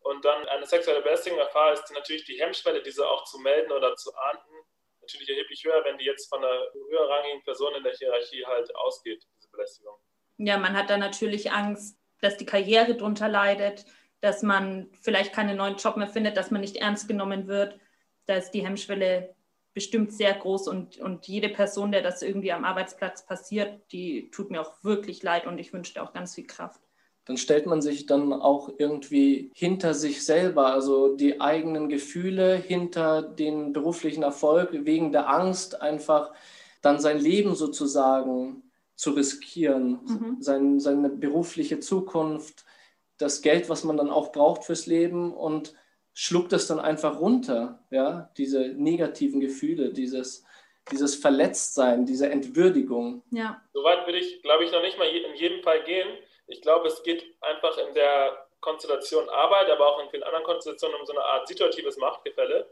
und 0.00 0.24
dann 0.24 0.48
eine 0.48 0.64
sexuelle 0.64 1.02
Belästigung 1.02 1.38
erfahre, 1.38 1.74
ist 1.74 1.92
natürlich 1.92 2.24
die 2.24 2.40
Hemmschwelle, 2.40 2.82
diese 2.82 3.06
auch 3.06 3.24
zu 3.24 3.38
melden 3.40 3.72
oder 3.72 3.94
zu 3.96 4.10
ahnden, 4.14 4.54
natürlich 5.02 5.28
erheblich 5.28 5.62
höher, 5.64 5.84
wenn 5.84 5.98
die 5.98 6.06
jetzt 6.06 6.30
von 6.30 6.42
einer 6.42 6.62
höherrangigen 6.88 7.42
Person 7.42 7.74
in 7.74 7.82
der 7.82 7.92
Hierarchie 7.92 8.44
halt 8.46 8.74
ausgeht, 8.74 9.22
diese 9.36 9.50
Belästigung. 9.50 9.96
Ja, 10.38 10.56
man 10.56 10.74
hat 10.74 10.88
da 10.88 10.96
natürlich 10.96 11.52
Angst, 11.52 11.98
dass 12.22 12.38
die 12.38 12.46
Karriere 12.46 12.94
drunter 12.94 13.28
leidet, 13.28 13.84
dass 14.20 14.42
man 14.42 14.90
vielleicht 15.02 15.34
keinen 15.34 15.58
neuen 15.58 15.76
Job 15.76 15.98
mehr 15.98 16.08
findet, 16.08 16.38
dass 16.38 16.50
man 16.50 16.62
nicht 16.62 16.76
ernst 16.76 17.06
genommen 17.06 17.48
wird. 17.48 17.78
Da 18.26 18.36
ist 18.36 18.52
die 18.52 18.64
Hemmschwelle 18.64 19.34
bestimmt 19.74 20.12
sehr 20.12 20.34
groß 20.34 20.68
und, 20.68 20.98
und 20.98 21.26
jede 21.26 21.48
Person, 21.48 21.92
der 21.92 22.02
das 22.02 22.22
irgendwie 22.22 22.52
am 22.52 22.64
Arbeitsplatz 22.64 23.24
passiert, 23.24 23.80
die 23.92 24.30
tut 24.30 24.50
mir 24.50 24.60
auch 24.60 24.72
wirklich 24.82 25.22
leid 25.22 25.46
und 25.46 25.58
ich 25.58 25.72
wünsche 25.72 25.94
dir 25.94 26.02
auch 26.02 26.12
ganz 26.12 26.34
viel 26.34 26.46
Kraft. 26.46 26.80
dann 27.24 27.36
stellt 27.36 27.66
man 27.66 27.80
sich 27.80 28.06
dann 28.06 28.32
auch 28.32 28.68
irgendwie 28.78 29.50
hinter 29.54 29.94
sich 29.94 30.24
selber, 30.24 30.72
also 30.72 31.16
die 31.16 31.40
eigenen 31.40 31.88
Gefühle 31.88 32.56
hinter 32.56 33.22
den 33.22 33.72
beruflichen 33.72 34.22
Erfolg 34.24 34.70
wegen 34.72 35.12
der 35.12 35.28
Angst 35.28 35.80
einfach 35.80 36.32
dann 36.80 36.98
sein 36.98 37.18
Leben 37.18 37.54
sozusagen 37.54 38.64
zu 38.96 39.12
riskieren, 39.12 40.00
mhm. 40.04 40.36
sein, 40.40 40.80
seine 40.80 41.08
berufliche 41.08 41.80
Zukunft, 41.80 42.64
das 43.18 43.40
Geld, 43.40 43.68
was 43.68 43.84
man 43.84 43.96
dann 43.96 44.10
auch 44.10 44.32
braucht 44.32 44.64
fürs 44.64 44.86
Leben 44.86 45.32
und 45.32 45.74
schluckt 46.14 46.52
es 46.52 46.66
dann 46.66 46.80
einfach 46.80 47.18
runter, 47.18 47.82
ja, 47.90 48.30
diese 48.36 48.60
negativen 48.60 49.40
Gefühle, 49.40 49.92
dieses, 49.92 50.44
dieses 50.90 51.14
Verletztsein, 51.14 52.06
diese 52.06 52.28
Entwürdigung. 52.28 53.22
Ja. 53.30 53.62
Soweit 53.72 54.06
würde 54.06 54.18
ich, 54.18 54.42
glaube 54.42 54.64
ich, 54.64 54.72
noch 54.72 54.82
nicht 54.82 54.98
mal 54.98 55.08
in 55.08 55.34
jedem 55.34 55.62
Fall 55.62 55.82
gehen. 55.84 56.08
Ich 56.46 56.60
glaube, 56.60 56.88
es 56.88 57.02
geht 57.02 57.24
einfach 57.40 57.78
in 57.78 57.94
der 57.94 58.46
Konstellation 58.60 59.28
Arbeit, 59.28 59.70
aber 59.70 59.88
auch 59.88 60.02
in 60.02 60.10
vielen 60.10 60.22
anderen 60.22 60.44
Konstellationen 60.44 60.98
um 61.00 61.06
so 61.06 61.12
eine 61.12 61.24
Art 61.24 61.48
situatives 61.48 61.96
Machtgefälle, 61.96 62.70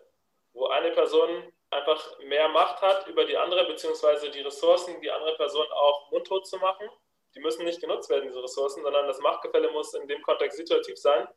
wo 0.52 0.66
eine 0.66 0.90
Person 0.90 1.52
einfach 1.70 2.18
mehr 2.20 2.48
Macht 2.48 2.80
hat 2.82 3.06
über 3.08 3.24
die 3.24 3.36
andere, 3.36 3.66
beziehungsweise 3.66 4.30
die 4.30 4.40
Ressourcen, 4.40 5.00
die 5.00 5.10
andere 5.10 5.36
Person 5.36 5.66
auch 5.72 6.10
mundtot 6.10 6.46
zu 6.46 6.58
machen. 6.58 6.88
Die 7.34 7.40
müssen 7.40 7.64
nicht 7.64 7.80
genutzt 7.80 8.10
werden, 8.10 8.28
diese 8.28 8.42
Ressourcen, 8.42 8.82
sondern 8.82 9.06
das 9.06 9.20
Machtgefälle 9.20 9.70
muss 9.70 9.94
in 9.94 10.06
dem 10.08 10.20
Kontext 10.22 10.58
situativ 10.58 10.98
sein. 10.98 11.28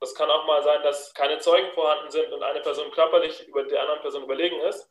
Das 0.00 0.14
kann 0.14 0.30
auch 0.30 0.46
mal 0.46 0.62
sein, 0.62 0.82
dass 0.82 1.14
keine 1.14 1.38
Zeugen 1.38 1.72
vorhanden 1.72 2.10
sind 2.10 2.32
und 2.32 2.42
eine 2.42 2.60
Person 2.60 2.90
körperlich 2.90 3.46
über 3.48 3.64
der 3.64 3.80
anderen 3.80 4.00
Person 4.00 4.24
überlegen 4.24 4.60
ist. 4.60 4.90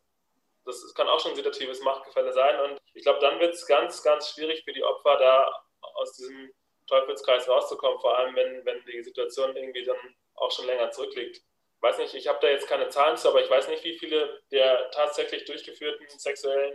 Das 0.65 0.93
kann 0.95 1.07
auch 1.07 1.19
schon 1.19 1.31
ein 1.31 1.35
situatives 1.35 1.81
Machtgefälle 1.81 2.33
sein. 2.33 2.59
Und 2.59 2.79
ich 2.93 3.03
glaube, 3.03 3.19
dann 3.19 3.39
wird 3.39 3.53
es 3.53 3.67
ganz, 3.67 4.01
ganz 4.01 4.31
schwierig 4.31 4.63
für 4.63 4.74
die 4.74 4.83
Opfer, 4.83 5.17
da 5.17 5.63
aus 5.93 6.13
diesem 6.13 6.51
Teufelskreis 6.88 7.47
rauszukommen, 7.47 8.00
vor 8.00 8.17
allem 8.17 8.35
wenn, 8.35 8.65
wenn 8.65 8.83
die 8.85 9.03
Situation 9.03 9.55
irgendwie 9.55 9.83
dann 9.83 9.97
auch 10.35 10.51
schon 10.51 10.65
länger 10.65 10.89
zurückliegt. 10.91 11.38
Ich 11.38 11.81
weiß 11.81 12.00
nicht, 12.00 12.15
ich 12.15 12.27
habe 12.27 12.39
da 12.41 12.47
jetzt 12.47 12.67
keine 12.67 12.89
Zahlen 12.89 13.17
zu, 13.17 13.29
aber 13.29 13.43
ich 13.43 13.50
weiß 13.50 13.67
nicht, 13.67 13.83
wie 13.83 13.97
viele 13.97 14.41
der 14.51 14.89
tatsächlich 14.91 15.45
durchgeführten 15.45 16.07
sexuellen 16.17 16.74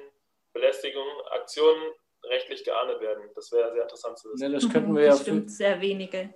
Belästigungen, 0.52 1.26
Aktionen 1.30 1.92
rechtlich 2.24 2.64
geahndet 2.64 3.00
werden. 3.00 3.30
Das 3.34 3.50
wäre 3.50 3.72
sehr 3.72 3.82
interessant 3.82 4.18
zu 4.18 4.32
wissen. 4.32 4.42
Ja, 4.42 4.48
das 4.50 4.70
könnten 4.70 4.94
wir 4.94 5.04
ja. 5.04 5.10
Bestimmt 5.12 5.50
sehr 5.50 5.80
wenige. 5.80 6.32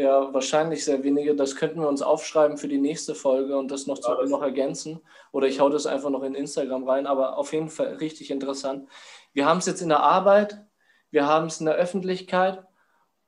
Ja, 0.00 0.32
wahrscheinlich 0.32 0.82
sehr 0.82 1.04
wenige. 1.04 1.36
Das 1.36 1.56
könnten 1.56 1.78
wir 1.78 1.88
uns 1.88 2.00
aufschreiben 2.00 2.56
für 2.56 2.68
die 2.68 2.78
nächste 2.78 3.14
Folge 3.14 3.58
und 3.58 3.70
das 3.70 3.86
noch, 3.86 3.98
zu, 3.98 4.10
ja, 4.10 4.24
noch 4.24 4.40
ergänzen. 4.40 5.00
Oder 5.30 5.46
ich 5.46 5.60
hau 5.60 5.68
das 5.68 5.84
einfach 5.84 6.08
noch 6.08 6.22
in 6.22 6.34
Instagram 6.34 6.88
rein, 6.88 7.06
aber 7.06 7.36
auf 7.36 7.52
jeden 7.52 7.68
Fall 7.68 7.96
richtig 7.96 8.30
interessant. 8.30 8.88
Wir 9.34 9.44
haben 9.44 9.58
es 9.58 9.66
jetzt 9.66 9.82
in 9.82 9.90
der 9.90 10.02
Arbeit, 10.02 10.64
wir 11.10 11.26
haben 11.26 11.48
es 11.48 11.60
in 11.60 11.66
der 11.66 11.74
Öffentlichkeit. 11.74 12.64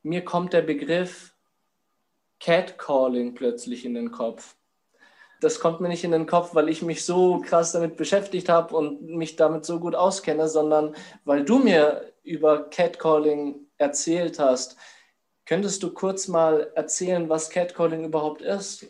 Mir 0.01 0.25
kommt 0.25 0.51
der 0.51 0.63
Begriff 0.63 1.35
Catcalling 2.39 3.35
plötzlich 3.35 3.85
in 3.85 3.93
den 3.93 4.11
Kopf. 4.11 4.55
Das 5.41 5.59
kommt 5.59 5.79
mir 5.79 5.89
nicht 5.89 6.03
in 6.03 6.11
den 6.11 6.25
Kopf, 6.25 6.55
weil 6.55 6.69
ich 6.69 6.81
mich 6.81 7.05
so 7.05 7.39
krass 7.45 7.73
damit 7.73 7.97
beschäftigt 7.97 8.49
habe 8.49 8.75
und 8.75 9.03
mich 9.03 9.35
damit 9.35 9.63
so 9.63 9.79
gut 9.79 9.93
auskenne, 9.93 10.47
sondern 10.47 10.95
weil 11.23 11.45
du 11.45 11.59
mir 11.59 12.11
über 12.23 12.67
Catcalling 12.71 13.67
erzählt 13.77 14.39
hast. 14.39 14.75
Könntest 15.45 15.83
du 15.83 15.93
kurz 15.93 16.27
mal 16.27 16.71
erzählen, 16.75 17.27
was 17.29 17.49
Catcalling 17.49 18.05
überhaupt 18.05 18.41
ist? 18.41 18.87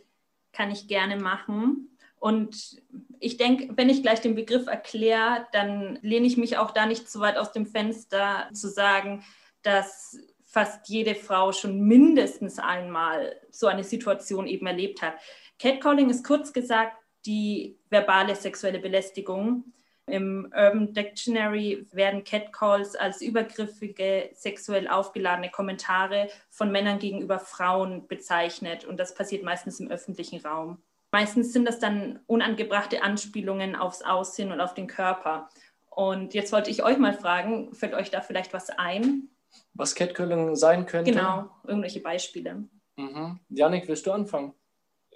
Kann 0.52 0.72
ich 0.72 0.88
gerne 0.88 1.18
machen. 1.18 1.98
Und 2.20 2.82
ich 3.20 3.38
denke, 3.38 3.70
wenn 3.76 3.90
ich 3.90 4.02
gleich 4.02 4.22
den 4.22 4.36
Begriff 4.36 4.68
erkläre, 4.68 5.48
dann 5.52 6.00
lehne 6.02 6.28
ich 6.28 6.38
mich 6.38 6.58
auch 6.58 6.72
da 6.72 6.86
nicht 6.86 7.10
zu 7.10 7.20
weit 7.20 7.38
aus 7.38 7.52
dem 7.52 7.66
Fenster 7.66 8.50
zu 8.54 8.70
sagen, 8.70 9.24
dass 9.62 10.18
fast 10.46 10.88
jede 10.88 11.16
Frau 11.16 11.52
schon 11.52 11.82
mindestens 11.82 12.60
einmal 12.60 13.36
so 13.50 13.68
eine 13.68 13.84
Situation 13.84 14.46
eben 14.46 14.68
erlebt 14.68 15.02
hat. 15.02 15.16
Catcalling 15.58 16.10
ist 16.10 16.26
kurz 16.26 16.54
gesagt 16.54 16.96
die 17.26 17.78
verbale 17.90 18.36
sexuelle 18.36 18.80
Belästigung. 18.80 19.74
Im 20.08 20.52
Urban 20.54 20.94
Dictionary 20.94 21.88
werden 21.92 22.24
Catcalls 22.24 22.96
als 22.96 23.22
übergriffige, 23.22 24.30
sexuell 24.34 24.88
aufgeladene 24.88 25.50
Kommentare 25.50 26.28
von 26.50 26.72
Männern 26.72 27.00
gegenüber 27.00 27.40
Frauen 27.40 28.08
bezeichnet 28.08 28.84
und 28.84 28.98
das 28.98 29.14
passiert 29.16 29.44
meistens 29.44 29.80
im 29.80 29.90
öffentlichen 29.90 30.46
Raum. 30.46 30.84
Meistens 31.12 31.54
sind 31.54 31.66
das 31.66 31.80
dann 31.80 32.20
unangebrachte 32.28 33.02
Anspielungen 33.02 33.76
aufs 33.76 34.02
Aussehen 34.02 34.52
und 34.52 34.60
auf 34.60 34.74
den 34.74 34.88
Körper. 34.88 35.48
Und 35.90 36.34
jetzt 36.34 36.52
wollte 36.52 36.72
ich 36.72 36.84
euch 36.84 36.98
mal 36.98 37.14
fragen, 37.14 37.74
fällt 37.74 37.94
euch 37.94 38.10
da 38.10 38.22
vielleicht 38.22 38.52
was 38.52 38.72
ein? 38.72 39.30
Was 39.76 39.94
Catcalling 39.94 40.56
sein 40.56 40.86
könnte? 40.86 41.12
Genau, 41.12 41.50
irgendwelche 41.66 42.00
Beispiele. 42.00 42.64
Mhm. 42.96 43.40
Janik, 43.50 43.88
willst 43.88 44.06
du 44.08 44.12
anfangen? 44.12 44.54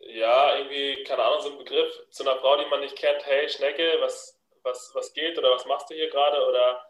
Ja, 0.01 0.56
irgendwie, 0.58 1.03
keine 1.03 1.24
Ahnung, 1.24 1.41
so 1.41 1.51
ein 1.51 1.58
Begriff 1.58 1.91
zu 2.12 2.24
einer 2.24 2.39
Frau, 2.39 2.58
die 2.58 2.70
man 2.70 2.79
nicht 2.79 2.96
kennt, 2.96 3.25
hey 3.25 3.50
Schnecke, 3.50 3.84
was, 4.00 4.37
was, 4.67 4.91
was 4.93 5.13
geht 5.13 5.38
oder 5.38 5.51
was 5.51 5.65
machst 5.65 5.89
du 5.89 5.95
hier 5.95 6.09
gerade? 6.09 6.38
Oder, 6.47 6.86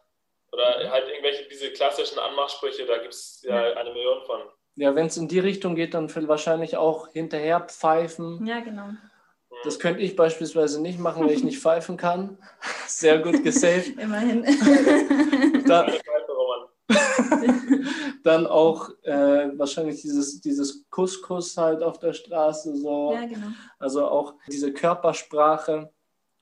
oder 0.51 0.84
mhm. 0.84 0.91
halt 0.91 1.07
irgendwelche, 1.10 1.48
diese 1.48 1.72
klassischen 1.72 2.19
Anmachsprüche, 2.19 2.86
da 2.86 2.98
gibt 2.98 3.13
es 3.13 3.41
ja, 3.43 3.69
ja 3.69 3.77
eine 3.77 3.93
Million 3.93 4.24
von. 4.25 4.41
Ja, 4.75 4.93
wenn 4.96 5.07
es 5.07 5.17
in 5.17 5.27
die 5.27 5.39
Richtung 5.39 5.75
geht, 5.75 5.93
dann 5.93 6.13
wahrscheinlich 6.27 6.77
auch 6.77 7.07
hinterher 7.10 7.62
pfeifen. 7.62 8.46
Ja, 8.46 8.60
genau. 8.60 8.89
Das 9.63 9.79
könnte 9.79 10.01
ich 10.01 10.15
beispielsweise 10.15 10.81
nicht 10.81 11.00
machen, 11.00 11.25
weil 11.25 11.31
ich 11.31 11.43
nicht 11.43 11.60
pfeifen 11.60 11.98
kann. 11.98 12.38
Sehr 12.88 13.19
gut 13.19 13.43
gesaved. 13.43 13.98
Immerhin. 14.00 14.43
dann, 15.67 15.93
dann 18.24 18.48
auch 18.48 18.89
äh, 19.03 19.57
wahrscheinlich 19.57 20.01
dieses, 20.01 20.41
dieses 20.41 20.88
Kuss-Kuss 20.89 21.57
halt 21.57 21.81
auf 21.81 21.98
der 22.00 22.13
Straße. 22.13 22.75
So. 22.75 23.13
Ja, 23.13 23.25
genau. 23.25 23.48
Also 23.79 24.07
auch 24.07 24.36
diese 24.48 24.74
Körpersprache. 24.74 25.91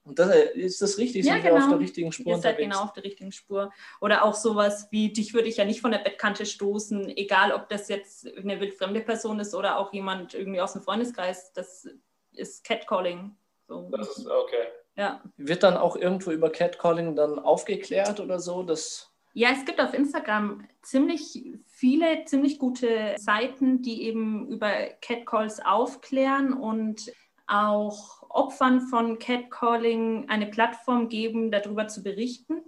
Und 0.05 0.19
das, 0.19 0.29
äh, 0.29 0.57
ist 0.57 0.81
das 0.81 0.97
richtig? 0.97 1.25
Ja, 1.25 1.33
Sind 1.33 1.43
genau. 1.43 1.55
wir 1.55 1.63
auf 1.63 1.69
der 1.69 1.79
richtigen 1.79 2.11
Spur 2.11 2.33
Ihr 2.33 2.37
seid 2.37 2.57
genau 2.57 2.83
auf 2.83 2.93
der 2.93 3.03
richtigen 3.03 3.31
Spur. 3.31 3.71
Oder 4.01 4.23
auch 4.23 4.35
sowas 4.35 4.87
wie, 4.91 5.11
dich 5.11 5.33
würde 5.33 5.47
ich 5.47 5.57
ja 5.57 5.65
nicht 5.65 5.81
von 5.81 5.91
der 5.91 5.97
Bettkante 5.97 6.45
stoßen, 6.45 7.09
egal 7.17 7.51
ob 7.51 7.67
das 7.69 7.89
jetzt 7.89 8.27
eine 8.37 8.59
wildfremde 8.59 9.01
Person 9.01 9.39
ist 9.39 9.55
oder 9.55 9.77
auch 9.79 9.91
jemand 9.93 10.35
irgendwie 10.35 10.61
aus 10.61 10.73
dem 10.73 10.83
Freundeskreis. 10.83 11.51
Das 11.53 11.87
ist 12.33 12.63
Catcalling. 12.63 13.35
So. 13.67 13.89
Das 13.91 14.17
ist 14.17 14.27
okay. 14.27 14.67
Ja. 14.95 15.21
Wird 15.37 15.63
dann 15.63 15.75
auch 15.75 15.95
irgendwo 15.95 16.31
über 16.31 16.51
Catcalling 16.51 17.15
dann 17.15 17.39
aufgeklärt 17.39 18.19
oder 18.19 18.39
so? 18.39 18.61
Das 18.63 19.11
ja, 19.37 19.49
es 19.51 19.65
gibt 19.65 19.81
auf 19.81 19.93
Instagram 19.93 20.65
ziemlich 20.81 21.43
viele, 21.65 22.23
ziemlich 22.23 22.57
gute 22.57 23.15
Seiten, 23.17 23.81
die 23.81 24.03
eben 24.03 24.47
über 24.47 24.71
Catcalls 25.01 25.59
aufklären 25.59 26.53
und 26.53 27.11
auch 27.45 28.24
Opfern 28.35 28.81
von 28.81 29.19
Catcalling 29.19 30.29
eine 30.29 30.47
Plattform 30.47 31.09
geben, 31.09 31.51
darüber 31.51 31.87
zu 31.87 32.03
berichten? 32.03 32.61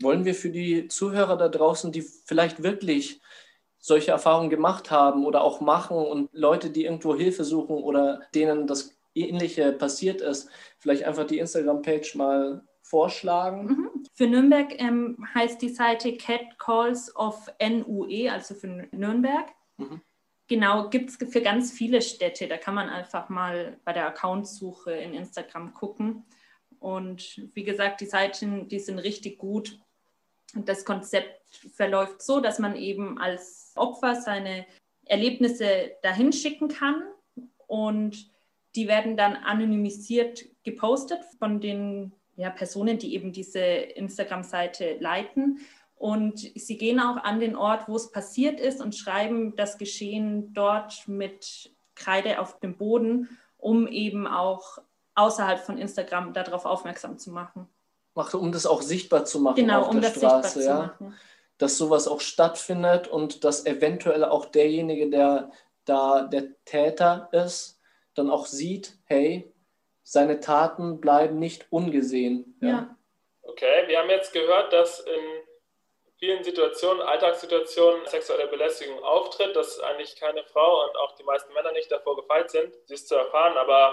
Wollen 0.00 0.24
wir 0.24 0.34
für 0.34 0.50
die 0.50 0.88
Zuhörer 0.88 1.36
da 1.36 1.48
draußen, 1.48 1.92
die 1.92 2.02
vielleicht 2.02 2.62
wirklich 2.62 3.20
solche 3.78 4.12
Erfahrungen 4.12 4.50
gemacht 4.50 4.90
haben 4.90 5.26
oder 5.26 5.42
auch 5.42 5.60
machen 5.60 5.96
und 5.96 6.30
Leute, 6.32 6.70
die 6.70 6.84
irgendwo 6.84 7.16
Hilfe 7.16 7.44
suchen 7.44 7.76
oder 7.76 8.20
denen 8.34 8.66
das 8.66 8.96
Ähnliche 9.14 9.72
passiert 9.72 10.20
ist, 10.20 10.48
vielleicht 10.78 11.04
einfach 11.04 11.26
die 11.26 11.38
Instagram-Page 11.38 12.14
mal 12.16 12.64
vorschlagen? 12.82 13.66
Mhm. 13.66 13.90
Für 14.14 14.26
Nürnberg 14.26 14.80
ähm, 14.80 15.16
heißt 15.34 15.60
die 15.62 15.68
Seite 15.68 16.16
Cat 16.16 16.58
Calls 16.58 17.14
of 17.16 17.50
NUE, 17.60 18.30
also 18.30 18.54
für 18.54 18.68
Nürnberg. 18.92 19.48
Mhm. 19.78 20.00
Genau, 20.52 20.90
gibt 20.90 21.08
es 21.08 21.32
für 21.32 21.40
ganz 21.40 21.72
viele 21.72 22.02
Städte. 22.02 22.46
Da 22.46 22.58
kann 22.58 22.74
man 22.74 22.90
einfach 22.90 23.30
mal 23.30 23.78
bei 23.86 23.94
der 23.94 24.06
Accountsuche 24.06 24.92
in 24.92 25.14
Instagram 25.14 25.72
gucken. 25.72 26.26
Und 26.78 27.48
wie 27.54 27.64
gesagt, 27.64 28.02
die 28.02 28.06
Seiten, 28.06 28.68
die 28.68 28.78
sind 28.78 28.98
richtig 28.98 29.38
gut. 29.38 29.80
Das 30.54 30.84
Konzept 30.84 31.40
verläuft 31.74 32.20
so, 32.20 32.40
dass 32.40 32.58
man 32.58 32.76
eben 32.76 33.18
als 33.18 33.72
Opfer 33.76 34.14
seine 34.14 34.66
Erlebnisse 35.06 35.92
dahin 36.02 36.34
schicken 36.34 36.68
kann 36.68 37.02
und 37.66 38.30
die 38.74 38.88
werden 38.88 39.16
dann 39.16 39.36
anonymisiert 39.36 40.44
gepostet 40.64 41.20
von 41.38 41.62
den 41.62 42.12
ja, 42.36 42.50
Personen, 42.50 42.98
die 42.98 43.14
eben 43.14 43.32
diese 43.32 43.58
Instagram-Seite 43.58 44.98
leiten. 45.00 45.60
Und 46.02 46.40
sie 46.56 46.78
gehen 46.78 46.98
auch 46.98 47.22
an 47.22 47.38
den 47.38 47.54
Ort, 47.54 47.86
wo 47.86 47.94
es 47.94 48.10
passiert 48.10 48.58
ist 48.58 48.80
und 48.80 48.96
schreiben 48.96 49.54
das 49.54 49.78
Geschehen 49.78 50.52
dort 50.52 51.06
mit 51.06 51.70
Kreide 51.94 52.40
auf 52.40 52.58
dem 52.58 52.76
Boden, 52.76 53.38
um 53.56 53.86
eben 53.86 54.26
auch 54.26 54.78
außerhalb 55.14 55.60
von 55.60 55.78
Instagram 55.78 56.32
darauf 56.32 56.64
aufmerksam 56.64 57.18
zu 57.18 57.30
machen. 57.30 57.68
Macht, 58.14 58.34
um 58.34 58.50
das 58.50 58.66
auch 58.66 58.82
sichtbar 58.82 59.24
zu 59.26 59.38
machen 59.38 59.54
genau, 59.54 59.82
auf 59.82 59.90
um 59.90 60.00
der 60.00 60.10
das 60.10 60.18
Straße, 60.18 60.58
sichtbar 60.58 60.76
ja. 60.76 60.96
zu 60.98 61.04
machen. 61.04 61.18
Dass 61.58 61.78
sowas 61.78 62.08
auch 62.08 62.20
stattfindet 62.20 63.06
und 63.06 63.44
dass 63.44 63.64
eventuell 63.64 64.24
auch 64.24 64.46
derjenige, 64.46 65.08
der 65.08 65.52
da 65.84 66.22
der 66.22 66.48
Täter 66.64 67.28
ist, 67.30 67.78
dann 68.14 68.28
auch 68.28 68.46
sieht, 68.46 68.98
hey, 69.04 69.54
seine 70.02 70.40
Taten 70.40 71.00
bleiben 71.00 71.38
nicht 71.38 71.66
ungesehen. 71.70 72.56
Ja. 72.60 72.68
ja. 72.68 72.96
Okay, 73.42 73.84
wir 73.86 74.00
haben 74.00 74.10
jetzt 74.10 74.32
gehört, 74.32 74.72
dass 74.72 74.98
in 74.98 75.51
vielen 76.22 76.44
Situationen, 76.44 77.02
Alltagssituationen 77.02 78.06
sexuelle 78.06 78.46
Belästigung 78.46 79.02
auftritt, 79.02 79.56
dass 79.56 79.80
eigentlich 79.80 80.14
keine 80.14 80.44
Frau 80.44 80.84
und 80.84 80.96
auch 80.98 81.16
die 81.16 81.24
meisten 81.24 81.52
Männer 81.52 81.72
nicht 81.72 81.90
davor 81.90 82.14
gefeit 82.14 82.48
sind, 82.48 82.72
dies 82.88 83.08
zu 83.08 83.16
erfahren. 83.16 83.56
Aber 83.56 83.92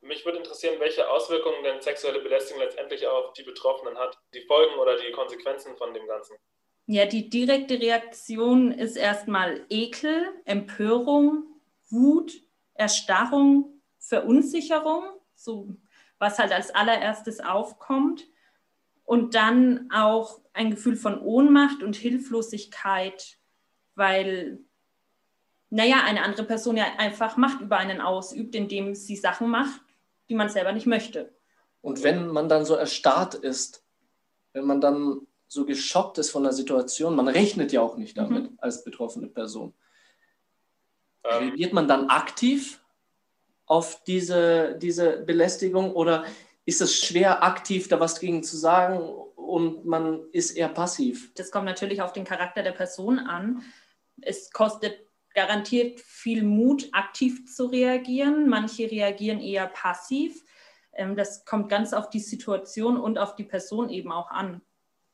mich 0.00 0.24
würde 0.24 0.38
interessieren, 0.38 0.78
welche 0.78 1.10
Auswirkungen 1.10 1.64
denn 1.64 1.82
sexuelle 1.82 2.20
Belästigung 2.20 2.62
letztendlich 2.62 3.04
auf 3.08 3.32
die 3.32 3.42
Betroffenen 3.42 3.98
hat, 3.98 4.16
die 4.32 4.42
Folgen 4.42 4.78
oder 4.78 4.96
die 4.96 5.10
Konsequenzen 5.10 5.76
von 5.76 5.92
dem 5.92 6.06
Ganzen. 6.06 6.36
Ja, 6.86 7.04
die 7.04 7.28
direkte 7.28 7.80
Reaktion 7.80 8.70
ist 8.70 8.94
erstmal 8.94 9.66
Ekel, 9.68 10.28
Empörung, 10.44 11.46
Wut, 11.90 12.32
Erstarrung, 12.74 13.82
Verunsicherung, 13.98 15.02
so 15.34 15.70
was 16.20 16.38
halt 16.38 16.52
als 16.52 16.72
allererstes 16.72 17.40
aufkommt. 17.40 18.28
Und 19.06 19.34
dann 19.34 19.88
auch 19.90 20.40
ein 20.52 20.70
Gefühl 20.72 20.96
von 20.96 21.20
Ohnmacht 21.20 21.82
und 21.82 21.96
Hilflosigkeit, 21.96 23.38
weil, 23.94 24.58
naja, 25.70 26.02
eine 26.04 26.22
andere 26.22 26.44
Person 26.44 26.76
ja 26.76 26.84
einfach 26.98 27.38
Macht 27.38 27.62
über 27.62 27.78
einen 27.78 28.00
ausübt, 28.02 28.54
indem 28.54 28.94
sie 28.94 29.16
Sachen 29.16 29.48
macht, 29.48 29.80
die 30.28 30.34
man 30.34 30.50
selber 30.50 30.72
nicht 30.72 30.86
möchte. 30.86 31.32
Und 31.80 32.02
wenn 32.02 32.26
man 32.28 32.48
dann 32.48 32.64
so 32.64 32.74
erstarrt 32.74 33.36
ist, 33.36 33.84
wenn 34.52 34.64
man 34.64 34.80
dann 34.80 35.26
so 35.46 35.64
geschockt 35.64 36.18
ist 36.18 36.30
von 36.30 36.42
der 36.42 36.52
Situation, 36.52 37.14
man 37.14 37.28
rechnet 37.28 37.72
ja 37.72 37.80
auch 37.80 37.96
nicht 37.96 38.18
damit 38.18 38.50
mhm. 38.50 38.58
als 38.58 38.82
betroffene 38.82 39.28
Person. 39.28 39.72
Ähm. 41.24 41.48
Reagiert 41.48 41.72
man 41.72 41.86
dann 41.86 42.08
aktiv 42.08 42.82
auf 43.66 44.02
diese, 44.04 44.76
diese 44.80 45.18
Belästigung 45.18 45.92
oder 45.92 46.24
ist 46.66 46.80
es 46.80 46.98
schwer, 46.98 47.42
aktiv 47.44 47.88
da 47.88 48.00
was 48.00 48.14
dagegen 48.14 48.42
zu 48.42 48.56
sagen 48.56 48.98
und 49.36 49.86
man 49.86 50.28
ist 50.32 50.50
eher 50.50 50.68
passiv? 50.68 51.32
Das 51.34 51.50
kommt 51.50 51.64
natürlich 51.64 52.02
auf 52.02 52.12
den 52.12 52.24
Charakter 52.24 52.62
der 52.62 52.72
Person 52.72 53.20
an. 53.20 53.62
Es 54.20 54.50
kostet 54.50 55.06
garantiert 55.32 56.00
viel 56.00 56.42
Mut, 56.42 56.88
aktiv 56.92 57.46
zu 57.46 57.66
reagieren. 57.66 58.48
Manche 58.48 58.90
reagieren 58.90 59.40
eher 59.40 59.68
passiv. 59.68 60.42
Ähm, 60.92 61.14
das 61.14 61.44
kommt 61.44 61.68
ganz 61.68 61.92
auf 61.92 62.10
die 62.10 62.20
Situation 62.20 62.98
und 62.98 63.18
auf 63.18 63.36
die 63.36 63.44
Person 63.44 63.88
eben 63.88 64.10
auch 64.10 64.30
an. 64.30 64.60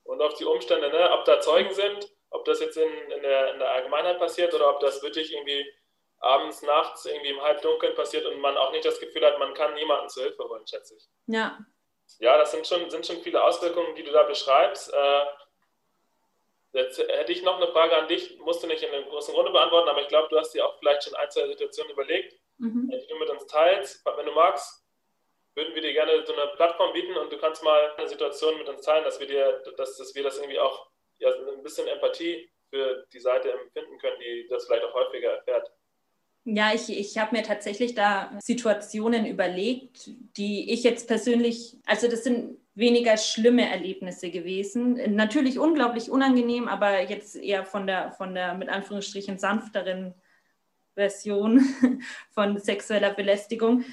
Und 0.04 0.22
auf 0.22 0.34
die 0.34 0.44
Umstände, 0.44 0.88
ne? 0.88 1.10
ob 1.12 1.24
da 1.26 1.40
Zeugen 1.40 1.74
sind, 1.74 2.08
ob 2.30 2.44
das 2.46 2.60
jetzt 2.60 2.76
in, 2.76 2.88
in, 3.14 3.22
der, 3.22 3.52
in 3.52 3.58
der 3.58 3.70
Allgemeinheit 3.70 4.18
passiert 4.18 4.54
oder 4.54 4.70
ob 4.70 4.80
das 4.80 5.02
wirklich 5.02 5.32
irgendwie 5.32 5.64
abends, 6.22 6.62
nachts, 6.62 7.04
irgendwie 7.04 7.30
im 7.30 7.42
Halbdunkeln 7.42 7.94
passiert 7.94 8.26
und 8.26 8.40
man 8.40 8.56
auch 8.56 8.72
nicht 8.72 8.84
das 8.84 9.00
Gefühl 9.00 9.24
hat, 9.26 9.38
man 9.38 9.54
kann 9.54 9.74
niemanden 9.74 10.08
zur 10.08 10.24
Hilfe 10.24 10.48
holen, 10.48 10.66
schätze 10.66 10.96
ich. 10.96 11.04
Ja. 11.26 11.58
Ja, 12.18 12.36
das 12.36 12.52
sind 12.52 12.66
schon, 12.66 12.90
sind 12.90 13.06
schon 13.06 13.20
viele 13.22 13.42
Auswirkungen, 13.42 13.94
die 13.94 14.02
du 14.02 14.12
da 14.12 14.22
beschreibst. 14.24 14.92
Äh, 14.92 15.24
Jetzt 16.72 16.98
hätte 16.98 17.32
ich 17.32 17.42
noch 17.42 17.56
eine 17.56 17.68
Frage 17.68 17.96
an 17.96 18.08
dich, 18.08 18.38
musst 18.38 18.62
du 18.62 18.66
nicht 18.66 18.82
in 18.82 18.90
der 18.90 19.02
großen 19.02 19.34
Runde 19.34 19.52
beantworten, 19.52 19.90
aber 19.90 20.00
ich 20.00 20.08
glaube, 20.08 20.28
du 20.30 20.38
hast 20.38 20.52
dir 20.52 20.66
auch 20.66 20.78
vielleicht 20.78 21.04
schon 21.04 21.14
ein, 21.14 21.30
zwei 21.30 21.46
Situationen 21.46 21.92
überlegt, 21.92 22.34
mhm. 22.58 22.88
die 22.90 23.06
du 23.08 23.16
mit 23.18 23.28
uns 23.28 23.46
teilst. 23.46 24.02
Wenn 24.04 24.24
du 24.24 24.32
magst, 24.32 24.82
würden 25.54 25.74
wir 25.74 25.82
dir 25.82 25.92
gerne 25.92 26.24
so 26.24 26.32
eine 26.32 26.50
Plattform 26.52 26.94
bieten 26.94 27.14
und 27.18 27.30
du 27.30 27.36
kannst 27.36 27.62
mal 27.62 27.92
eine 27.96 28.08
Situation 28.08 28.56
mit 28.56 28.68
uns 28.70 28.80
teilen, 28.80 29.04
dass 29.04 29.20
wir 29.20 29.26
dir, 29.26 29.62
dass, 29.76 29.98
dass 29.98 30.14
wir 30.14 30.22
das 30.22 30.38
irgendwie 30.38 30.58
auch 30.58 30.88
ja, 31.18 31.30
ein 31.30 31.62
bisschen 31.62 31.86
Empathie 31.88 32.50
für 32.70 33.06
die 33.12 33.20
Seite 33.20 33.52
empfinden 33.52 33.98
können, 33.98 34.18
die 34.20 34.46
das 34.48 34.64
vielleicht 34.64 34.84
auch 34.84 34.94
häufiger 34.94 35.30
erfährt. 35.30 35.70
Ja, 36.44 36.72
ich, 36.74 36.90
ich 36.90 37.18
habe 37.18 37.36
mir 37.36 37.44
tatsächlich 37.44 37.94
da 37.94 38.32
Situationen 38.40 39.26
überlegt, 39.26 40.10
die 40.36 40.72
ich 40.72 40.82
jetzt 40.82 41.06
persönlich, 41.06 41.76
also 41.86 42.08
das 42.08 42.24
sind 42.24 42.56
weniger 42.74 43.16
schlimme 43.16 43.68
Erlebnisse 43.70 44.30
gewesen. 44.30 45.14
Natürlich 45.14 45.58
unglaublich 45.58 46.10
unangenehm, 46.10 46.68
aber 46.68 47.08
jetzt 47.08 47.36
eher 47.36 47.64
von 47.64 47.86
der, 47.86 48.12
von 48.12 48.34
der 48.34 48.54
mit 48.54 48.68
Anführungsstrichen 48.68 49.38
sanfteren 49.38 50.14
Version 50.94 51.60
von 52.30 52.58
sexueller 52.58 53.14
Belästigung. 53.14 53.84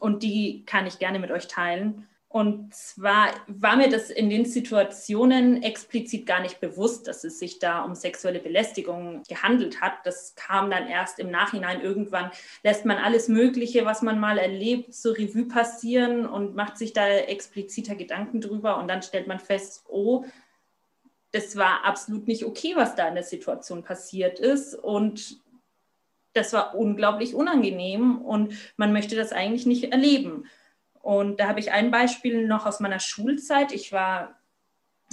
Und 0.00 0.22
die 0.22 0.64
kann 0.66 0.86
ich 0.86 0.98
gerne 0.98 1.18
mit 1.18 1.30
euch 1.30 1.46
teilen. 1.46 2.06
Und 2.34 2.74
zwar 2.74 3.28
war 3.46 3.76
mir 3.76 3.88
das 3.88 4.10
in 4.10 4.28
den 4.28 4.44
Situationen 4.44 5.62
explizit 5.62 6.26
gar 6.26 6.40
nicht 6.40 6.58
bewusst, 6.58 7.06
dass 7.06 7.22
es 7.22 7.38
sich 7.38 7.60
da 7.60 7.84
um 7.84 7.94
sexuelle 7.94 8.40
Belästigung 8.40 9.22
gehandelt 9.28 9.80
hat. 9.80 10.04
Das 10.04 10.34
kam 10.34 10.68
dann 10.68 10.88
erst 10.88 11.20
im 11.20 11.30
Nachhinein. 11.30 11.80
Irgendwann 11.80 12.32
lässt 12.64 12.86
man 12.86 12.96
alles 12.96 13.28
Mögliche, 13.28 13.84
was 13.84 14.02
man 14.02 14.18
mal 14.18 14.38
erlebt, 14.38 14.94
zur 14.94 15.16
Revue 15.16 15.46
passieren 15.46 16.26
und 16.26 16.56
macht 16.56 16.76
sich 16.76 16.92
da 16.92 17.06
expliziter 17.06 17.94
Gedanken 17.94 18.40
drüber. 18.40 18.78
Und 18.78 18.88
dann 18.88 19.02
stellt 19.02 19.28
man 19.28 19.38
fest, 19.38 19.84
oh, 19.86 20.24
das 21.30 21.56
war 21.56 21.84
absolut 21.84 22.26
nicht 22.26 22.44
okay, 22.44 22.72
was 22.74 22.96
da 22.96 23.06
in 23.06 23.14
der 23.14 23.22
Situation 23.22 23.84
passiert 23.84 24.40
ist. 24.40 24.74
Und 24.74 25.40
das 26.32 26.52
war 26.52 26.74
unglaublich 26.74 27.36
unangenehm 27.36 28.20
und 28.22 28.54
man 28.76 28.92
möchte 28.92 29.14
das 29.14 29.30
eigentlich 29.30 29.66
nicht 29.66 29.92
erleben. 29.92 30.48
Und 31.04 31.38
da 31.38 31.48
habe 31.48 31.60
ich 31.60 31.70
ein 31.70 31.90
Beispiel 31.90 32.46
noch 32.46 32.64
aus 32.64 32.80
meiner 32.80 32.98
Schulzeit. 32.98 33.72
Ich 33.72 33.92
war 33.92 34.40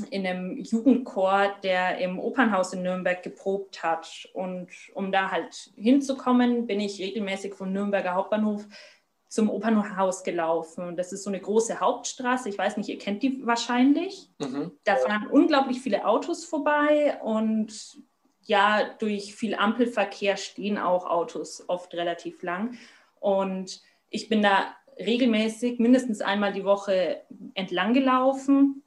in 0.10 0.26
einem 0.26 0.58
Jugendchor, 0.58 1.54
der 1.64 1.98
im 1.98 2.18
Opernhaus 2.18 2.72
in 2.72 2.82
Nürnberg 2.82 3.22
geprobt 3.22 3.84
hat. 3.84 4.30
Und 4.34 4.70
um 4.94 5.12
da 5.12 5.32
halt 5.32 5.70
hinzukommen, 5.76 6.66
bin 6.66 6.80
ich 6.80 7.02
regelmäßig 7.02 7.56
vom 7.56 7.74
Nürnberger 7.74 8.14
Hauptbahnhof 8.14 8.66
zum 9.28 9.50
Opernhaus 9.50 10.24
gelaufen. 10.24 10.96
Das 10.96 11.12
ist 11.12 11.24
so 11.24 11.30
eine 11.30 11.42
große 11.42 11.82
Hauptstraße. 11.82 12.48
Ich 12.48 12.58
weiß 12.58 12.78
nicht, 12.78 12.88
ihr 12.88 12.98
kennt 12.98 13.22
die 13.22 13.46
wahrscheinlich. 13.46 14.30
Mhm. 14.40 14.72
Da 14.86 14.96
fahren 14.96 15.28
unglaublich 15.28 15.82
viele 15.82 16.06
Autos 16.06 16.46
vorbei 16.46 17.20
und 17.22 17.98
ja, 18.44 18.94
durch 19.00 19.36
viel 19.36 19.56
Ampelverkehr 19.56 20.38
stehen 20.38 20.78
auch 20.78 21.06
Autos 21.06 21.66
oft 21.68 21.94
relativ 21.96 22.42
lang. 22.44 22.78
Und 23.20 23.82
ich 24.10 24.30
bin 24.30 24.42
da 24.42 24.76
regelmäßig 25.00 25.80
mindestens 25.80 26.22
einmal 26.22 26.54
die 26.54 26.66
Woche 26.66 27.22
entlang 27.54 27.94
gelaufen. 27.94 28.84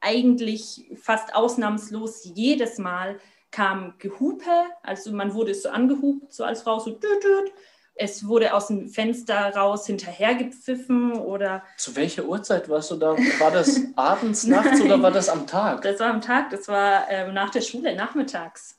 Eigentlich 0.00 0.90
fast 0.96 1.34
ausnahmslos 1.34 2.24
jedes 2.34 2.78
Mal 2.78 3.18
kam 3.50 3.94
Gehupe, 3.98 4.50
also 4.82 5.12
man 5.12 5.34
wurde 5.34 5.54
so 5.54 5.68
angehupt, 5.68 6.32
so 6.32 6.44
als 6.44 6.62
Frau, 6.62 6.78
so 6.78 6.90
düt, 6.90 7.02
düt. 7.02 7.52
Es 7.96 8.26
wurde 8.26 8.54
aus 8.54 8.68
dem 8.68 8.88
Fenster 8.88 9.54
raus 9.54 9.86
hinterher 9.86 10.34
gepfiffen 10.34 11.12
oder. 11.12 11.62
Zu 11.76 11.94
welcher 11.96 12.24
Uhrzeit 12.24 12.68
warst 12.68 12.92
du 12.92 12.96
da? 12.96 13.16
War 13.38 13.50
das 13.50 13.78
abends, 13.96 14.46
nachts 14.46 14.80
oder 14.80 15.02
war 15.02 15.10
das 15.10 15.28
am 15.28 15.46
Tag? 15.46 15.82
Das 15.82 16.00
war 16.00 16.08
am 16.08 16.20
Tag, 16.20 16.50
das 16.50 16.68
war 16.68 17.10
äh, 17.10 17.30
nach 17.30 17.50
der 17.50 17.60
Schule, 17.60 17.94
nachmittags. 17.94 18.78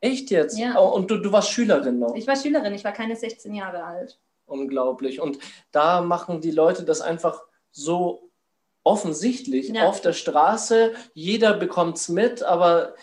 Echt 0.00 0.30
jetzt? 0.30 0.58
Ja. 0.58 0.78
Oh, 0.78 0.94
und 0.94 1.10
du, 1.10 1.16
du 1.16 1.32
warst 1.32 1.50
Schülerin 1.50 1.98
noch? 1.98 2.14
Ich 2.14 2.26
war 2.26 2.36
Schülerin, 2.36 2.74
ich 2.74 2.84
war 2.84 2.92
keine 2.92 3.16
16 3.16 3.54
Jahre 3.54 3.84
alt 3.84 4.18
unglaublich. 4.48 5.20
Und 5.20 5.38
da 5.70 6.00
machen 6.00 6.40
die 6.40 6.50
Leute 6.50 6.84
das 6.84 7.00
einfach 7.00 7.42
so 7.70 8.30
offensichtlich 8.82 9.68
ja. 9.68 9.86
auf 9.86 10.00
der 10.00 10.12
Straße. 10.12 10.94
Jeder 11.14 11.54
bekommt 11.54 11.96
es 11.96 12.08
mit, 12.08 12.42
aber 12.42 12.94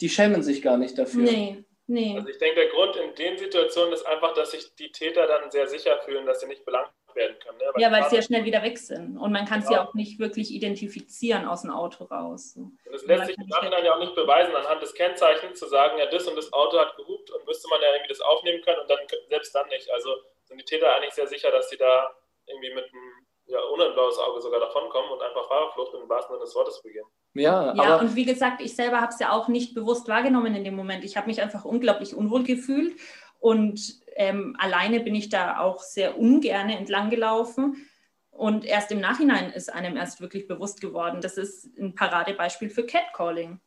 die 0.00 0.08
schämen 0.08 0.42
sich 0.42 0.62
gar 0.62 0.78
nicht 0.78 0.98
dafür. 0.98 1.22
Nee. 1.22 1.64
Nee. 1.86 2.14
Also 2.16 2.28
ich 2.28 2.38
denke, 2.38 2.54
der 2.54 2.68
Grund 2.68 2.94
in 2.94 3.14
den 3.16 3.36
Situationen 3.36 3.92
ist 3.92 4.06
einfach, 4.06 4.32
dass 4.34 4.52
sich 4.52 4.76
die 4.76 4.92
Täter 4.92 5.26
dann 5.26 5.50
sehr 5.50 5.66
sicher 5.66 5.98
fühlen, 6.04 6.24
dass 6.24 6.38
sie 6.38 6.46
nicht 6.46 6.64
belangt 6.64 6.92
werden 7.14 7.36
können. 7.40 7.58
Ne? 7.58 7.64
Weil 7.74 7.82
ja, 7.82 7.90
weil 7.90 8.08
sie 8.08 8.14
ja 8.14 8.22
schnell 8.22 8.44
wieder 8.44 8.62
weg 8.62 8.78
sind. 8.78 9.16
Und 9.16 9.32
man 9.32 9.44
kann 9.44 9.58
genau. 9.58 9.72
sie 9.72 9.78
auch 9.78 9.94
nicht 9.94 10.20
wirklich 10.20 10.52
identifizieren 10.52 11.46
aus 11.46 11.62
dem 11.62 11.72
Auto 11.72 12.04
raus. 12.04 12.54
Und 12.56 12.78
es 12.94 13.04
lässt 13.04 13.26
sich 13.26 13.36
im 13.36 13.48
Nachhinein 13.48 13.84
ja 13.84 13.94
auch 13.94 13.98
nicht 13.98 14.14
beweisen, 14.14 14.54
anhand 14.54 14.80
des 14.80 14.94
Kennzeichens 14.94 15.58
zu 15.58 15.66
sagen, 15.66 15.98
ja, 15.98 16.06
das 16.06 16.28
und 16.28 16.36
das 16.36 16.52
Auto 16.52 16.78
hat 16.78 16.96
gehupt 16.96 17.32
und 17.32 17.44
müsste 17.44 17.68
man 17.68 17.80
ja 17.80 17.88
irgendwie 17.92 18.10
das 18.10 18.20
aufnehmen 18.20 18.62
können 18.62 18.80
und 18.80 18.88
dann 18.88 19.00
selbst 19.28 19.52
dann 19.52 19.68
nicht. 19.68 19.90
Also 19.90 20.14
sind 20.50 20.60
die 20.60 20.64
Täter 20.64 20.94
eigentlich 20.94 21.14
sehr 21.14 21.28
sicher, 21.28 21.50
dass 21.50 21.70
sie 21.70 21.76
da 21.76 22.10
irgendwie 22.46 22.74
mit 22.74 22.84
einem 22.84 23.26
ja, 23.46 23.58
ohne 23.72 23.86
ein 23.86 23.94
blaues 23.94 24.18
Auge 24.18 24.40
sogar 24.40 24.60
davonkommen 24.60 25.10
und 25.10 25.22
einfach 25.22 25.48
Fahrerflucht 25.48 25.94
im 25.94 26.08
wahrsten 26.08 26.34
Sinne 26.34 26.44
des 26.44 26.54
Wortes 26.54 26.82
begehen. 26.82 27.04
Ja, 27.34 27.74
ja 27.74 27.96
und 27.96 28.14
wie 28.14 28.24
gesagt, 28.24 28.60
ich 28.60 28.76
selber 28.76 29.00
habe 29.00 29.12
es 29.12 29.18
ja 29.18 29.32
auch 29.32 29.48
nicht 29.48 29.74
bewusst 29.74 30.08
wahrgenommen 30.08 30.54
in 30.54 30.64
dem 30.64 30.76
Moment. 30.76 31.04
Ich 31.04 31.16
habe 31.16 31.26
mich 31.26 31.40
einfach 31.42 31.64
unglaublich 31.64 32.14
unwohl 32.14 32.44
gefühlt 32.44 32.94
und 33.38 33.80
ähm, 34.16 34.56
alleine 34.58 35.00
bin 35.00 35.14
ich 35.14 35.30
da 35.30 35.58
auch 35.60 35.80
sehr 35.80 36.18
ungern 36.18 36.70
entlang 36.70 37.10
gelaufen. 37.10 37.86
Und 38.30 38.64
erst 38.64 38.92
im 38.92 39.00
Nachhinein 39.00 39.50
ist 39.50 39.72
einem 39.72 39.96
erst 39.96 40.20
wirklich 40.20 40.46
bewusst 40.46 40.80
geworden, 40.80 41.20
das 41.20 41.36
ist 41.36 41.76
ein 41.78 41.94
Paradebeispiel 41.94 42.70
für 42.70 42.86
Catcalling. 42.86 43.60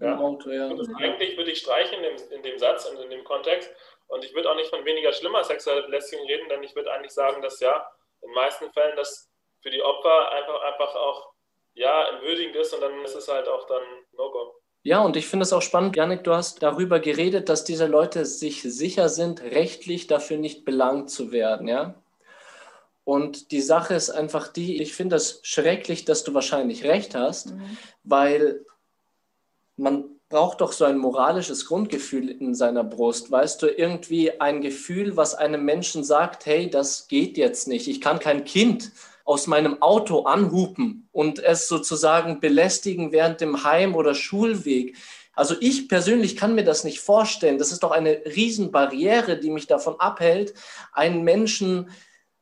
Ja, 0.00 0.18
Auto, 0.18 0.50
ja. 0.50 0.66
Und 0.66 0.94
eigentlich 0.96 1.36
würde 1.36 1.50
ich 1.50 1.58
streichen 1.58 2.02
in 2.02 2.16
dem, 2.16 2.32
in 2.32 2.42
dem 2.42 2.58
Satz 2.58 2.86
und 2.86 2.98
in 3.00 3.10
dem 3.10 3.24
Kontext, 3.24 3.70
und 4.08 4.24
ich 4.24 4.34
würde 4.34 4.50
auch 4.50 4.56
nicht 4.56 4.70
von 4.70 4.84
weniger 4.84 5.12
schlimmer 5.12 5.44
sexueller 5.44 5.82
Belästigung 5.82 6.26
reden, 6.26 6.48
denn 6.48 6.62
ich 6.62 6.74
würde 6.74 6.90
eigentlich 6.92 7.12
sagen, 7.12 7.42
dass 7.42 7.60
ja 7.60 7.86
in 8.22 8.28
den 8.28 8.34
meisten 8.34 8.72
Fällen 8.72 8.96
das 8.96 9.30
für 9.62 9.70
die 9.70 9.82
Opfer 9.82 10.32
einfach, 10.32 10.62
einfach 10.62 10.94
auch 10.96 11.32
ja, 11.74 12.08
entwürdigend 12.08 12.56
ist 12.56 12.74
und 12.74 12.80
dann 12.80 13.04
ist 13.04 13.14
es 13.14 13.28
halt 13.28 13.46
auch 13.46 13.66
dann 13.66 13.82
No-Go. 14.16 14.54
Ja, 14.82 15.00
und 15.02 15.16
ich 15.16 15.28
finde 15.28 15.44
es 15.44 15.52
auch 15.52 15.62
spannend, 15.62 15.96
Janik, 15.96 16.24
du 16.24 16.32
hast 16.32 16.62
darüber 16.62 17.00
geredet, 17.00 17.48
dass 17.48 17.64
diese 17.64 17.86
Leute 17.86 18.24
sich 18.24 18.62
sicher 18.62 19.10
sind, 19.10 19.42
rechtlich 19.42 20.06
dafür 20.06 20.38
nicht 20.38 20.64
belangt 20.64 21.10
zu 21.10 21.32
werden, 21.32 21.68
ja? 21.68 21.94
Und 23.04 23.50
die 23.50 23.60
Sache 23.60 23.94
ist 23.94 24.10
einfach 24.10 24.48
die, 24.48 24.80
ich 24.80 24.94
finde 24.94 25.16
es 25.16 25.40
schrecklich, 25.42 26.04
dass 26.04 26.24
du 26.24 26.32
wahrscheinlich 26.32 26.84
recht 26.84 27.14
hast, 27.14 27.52
mhm. 27.52 27.76
weil 28.04 28.64
man 29.80 30.04
braucht 30.28 30.60
doch 30.60 30.72
so 30.72 30.84
ein 30.84 30.98
moralisches 30.98 31.66
Grundgefühl 31.66 32.28
in 32.28 32.54
seiner 32.54 32.84
Brust, 32.84 33.30
weißt 33.30 33.62
du, 33.62 33.66
irgendwie 33.66 34.40
ein 34.40 34.60
Gefühl, 34.60 35.16
was 35.16 35.34
einem 35.34 35.64
Menschen 35.64 36.04
sagt, 36.04 36.46
hey, 36.46 36.70
das 36.70 37.08
geht 37.08 37.36
jetzt 37.36 37.66
nicht. 37.66 37.88
Ich 37.88 38.00
kann 38.00 38.20
kein 38.20 38.44
Kind 38.44 38.92
aus 39.24 39.46
meinem 39.46 39.82
Auto 39.82 40.20
anhupen 40.24 41.08
und 41.12 41.40
es 41.40 41.66
sozusagen 41.66 42.40
belästigen 42.40 43.10
während 43.10 43.40
dem 43.40 43.64
Heim- 43.64 43.96
oder 43.96 44.14
Schulweg. 44.14 44.96
Also 45.34 45.56
ich 45.60 45.88
persönlich 45.88 46.36
kann 46.36 46.54
mir 46.54 46.64
das 46.64 46.84
nicht 46.84 47.00
vorstellen. 47.00 47.58
Das 47.58 47.72
ist 47.72 47.82
doch 47.82 47.90
eine 47.90 48.22
Riesenbarriere, 48.24 49.38
die 49.38 49.50
mich 49.50 49.66
davon 49.66 49.98
abhält, 49.98 50.54
einen 50.92 51.22
Menschen 51.22 51.90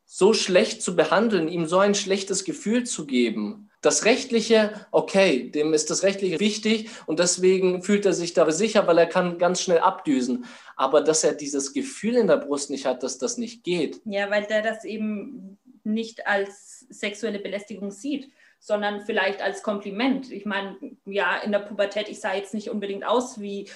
so 0.05 0.35
schlecht 0.35 0.83
zu 0.83 0.97
behandeln, 0.97 1.49
ihm 1.49 1.67
so 1.67 1.79
ein 1.79 1.95
schlechtes 1.95 2.45
Gefühl 2.45 2.85
zu 2.85 3.07
geben. 3.07 3.68
Das 3.81 4.05
Rechtliche, 4.05 4.87
okay, 4.91 5.51
dem 5.51 5.73
ist 5.73 5.91
das 5.91 6.03
Rechtliche 6.03 6.41
wichtig 6.41 6.91
und 7.07 7.21
deswegen 7.21 7.83
fühlt 7.83 8.07
er 8.07 8.13
sich 8.13 8.35
da 8.35 8.51
sicher, 8.51 8.87
weil 8.89 8.99
er 8.99 9.07
kann 9.07 9.39
ganz 9.39 9.63
schnell 9.63 9.79
abdüsen. 9.79 10.47
Aber 10.75 11.01
dass 11.01 11.23
er 11.23 11.35
dieses 11.35 11.73
Gefühl 11.73 12.17
in 12.17 12.27
der 12.27 12.39
Brust 12.39 12.71
nicht 12.71 12.87
hat, 12.87 13.05
dass 13.05 13.19
das 13.19 13.39
nicht 13.39 13.63
geht. 13.63 14.01
Ja, 14.05 14.31
weil 14.31 14.45
der 14.45 14.63
das 14.63 14.85
eben 14.85 15.59
nicht 15.85 16.27
als 16.27 16.87
sexuelle 16.91 17.39
Belästigung 17.39 17.91
sieht, 17.93 18.31
sondern 18.59 19.01
vielleicht 19.03 19.41
als 19.43 19.63
Kompliment. 19.63 20.31
Ich 20.31 20.45
meine, 20.45 20.77
ja, 21.07 21.37
in 21.39 21.53
der 21.53 21.61
Pubertät, 21.61 22.09
ich 22.09 22.21
sah 22.21 22.35
jetzt 22.35 22.55
nicht 22.55 22.71
unbedingt 22.71 23.07
aus 23.07 23.41
wie 23.41 23.69